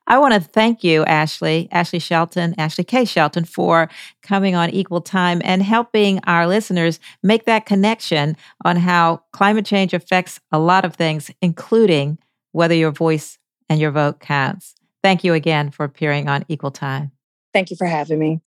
I 0.08 0.19
want 0.19 0.36
to 0.36 0.39
thank 0.39 0.84
you, 0.84 1.04
Ashley, 1.06 1.67
Ashley 1.71 1.98
Shelton, 1.98 2.54
Ashley 2.60 2.84
K. 2.84 3.06
Shelton, 3.06 3.43
for 3.43 3.89
coming 4.21 4.54
on 4.54 4.69
Equal 4.69 5.02
Time 5.02 5.41
and 5.43 5.63
helping 5.63 6.19
our 6.26 6.45
listeners 6.45 7.00
make 7.24 7.45
that 7.45 7.65
connection 7.65 8.38
on 8.63 8.76
how 8.76 9.24
climate 9.32 9.65
change 9.65 9.95
affects 9.95 10.39
a 10.52 10.60
lot 10.60 10.86
of 10.86 10.93
things, 10.93 11.32
including 11.41 12.19
whether 12.52 12.76
your 12.76 12.91
voice 12.91 13.39
and 13.67 13.80
your 13.80 13.89
vote 13.89 14.19
counts. 14.19 14.76
Thank 15.06 15.24
you 15.24 15.36
again 15.36 15.70
for 15.70 15.84
appearing 15.84 16.28
on 16.28 16.46
Equal 16.48 16.72
Time. 16.72 17.12
Thank 17.54 17.70
you 17.70 17.78
for 17.78 17.86
having 17.86 18.18
me. 18.18 18.41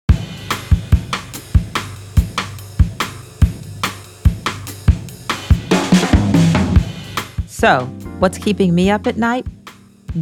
So, 7.47 7.85
what's 8.19 8.39
keeping 8.39 8.75
me 8.75 8.91
up 8.91 9.07
at 9.07 9.17
night? 9.17 9.47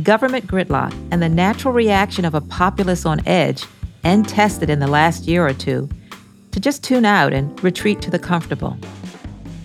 Government 0.03 0.47
gridlock 0.47 0.93
and 1.11 1.23
the 1.23 1.31
natural 1.31 1.73
reaction 1.73 2.27
of 2.27 2.35
a 2.35 2.43
populace 2.43 3.07
on 3.07 3.27
edge 3.27 3.65
and 4.05 4.29
tested 4.29 4.69
in 4.69 4.79
the 4.79 4.89
last 4.89 5.27
year 5.27 5.47
or 5.47 5.55
two 5.55 5.89
to 6.51 6.61
just 6.61 6.85
tune 6.85 7.07
out 7.07 7.33
and 7.33 7.65
retreat 7.65 8.03
to 8.03 8.11
the 8.11 8.19
comfortable. 8.19 8.77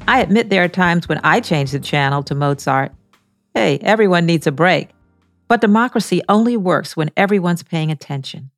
I 0.07 0.21
admit 0.21 0.49
there 0.49 0.63
are 0.63 0.69
times 0.69 1.09
when 1.09 1.19
I 1.25 1.41
change 1.41 1.71
the 1.71 1.81
channel 1.81 2.23
to 2.23 2.33
Mozart. 2.33 2.93
Hey, 3.53 3.77
everyone 3.79 4.25
needs 4.25 4.47
a 4.47 4.53
break. 4.53 4.91
But 5.51 5.59
democracy 5.59 6.21
only 6.29 6.55
works 6.55 6.95
when 6.95 7.11
everyone's 7.17 7.61
paying 7.61 7.91
attention. 7.91 8.51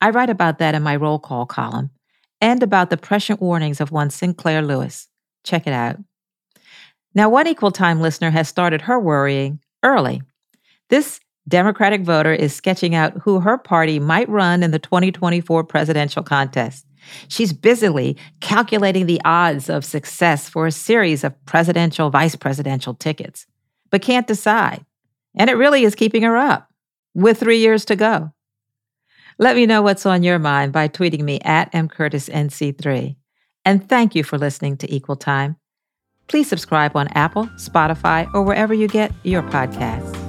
I 0.00 0.10
write 0.10 0.28
about 0.28 0.58
that 0.58 0.74
in 0.74 0.82
my 0.82 0.96
roll 0.96 1.20
call 1.20 1.46
column 1.46 1.90
and 2.40 2.64
about 2.64 2.90
the 2.90 2.96
prescient 2.96 3.40
warnings 3.40 3.80
of 3.80 3.92
one 3.92 4.10
Sinclair 4.10 4.60
Lewis. 4.60 5.06
Check 5.44 5.68
it 5.68 5.72
out. 5.72 5.98
Now, 7.14 7.28
one 7.28 7.46
equal 7.46 7.70
time 7.70 8.00
listener 8.00 8.30
has 8.30 8.48
started 8.48 8.80
her 8.80 8.98
worrying 8.98 9.60
early. 9.84 10.20
This 10.90 11.20
Democratic 11.46 12.00
voter 12.00 12.32
is 12.32 12.52
sketching 12.52 12.96
out 12.96 13.16
who 13.18 13.38
her 13.38 13.56
party 13.56 14.00
might 14.00 14.28
run 14.28 14.64
in 14.64 14.72
the 14.72 14.80
2024 14.80 15.62
presidential 15.62 16.24
contest. 16.24 16.86
She's 17.28 17.52
busily 17.52 18.16
calculating 18.40 19.06
the 19.06 19.20
odds 19.24 19.70
of 19.70 19.84
success 19.84 20.48
for 20.48 20.66
a 20.66 20.72
series 20.72 21.22
of 21.22 21.46
presidential, 21.46 22.10
vice 22.10 22.34
presidential 22.34 22.94
tickets, 22.94 23.46
but 23.92 24.02
can't 24.02 24.26
decide. 24.26 24.84
And 25.36 25.50
it 25.50 25.54
really 25.54 25.84
is 25.84 25.94
keeping 25.94 26.22
her 26.22 26.36
up 26.36 26.70
with 27.14 27.40
three 27.40 27.58
years 27.58 27.84
to 27.86 27.96
go. 27.96 28.32
Let 29.38 29.56
me 29.56 29.66
know 29.66 29.82
what's 29.82 30.06
on 30.06 30.22
your 30.22 30.38
mind 30.38 30.72
by 30.72 30.88
tweeting 30.88 31.22
me 31.22 31.40
at 31.40 31.72
mcurtisnc3. 31.72 33.16
And 33.64 33.88
thank 33.88 34.14
you 34.14 34.24
for 34.24 34.38
listening 34.38 34.76
to 34.78 34.94
Equal 34.94 35.16
Time. 35.16 35.56
Please 36.28 36.48
subscribe 36.48 36.96
on 36.96 37.08
Apple, 37.08 37.46
Spotify, 37.56 38.32
or 38.34 38.42
wherever 38.42 38.72
you 38.72 38.88
get 38.88 39.12
your 39.24 39.42
podcasts. 39.42 40.25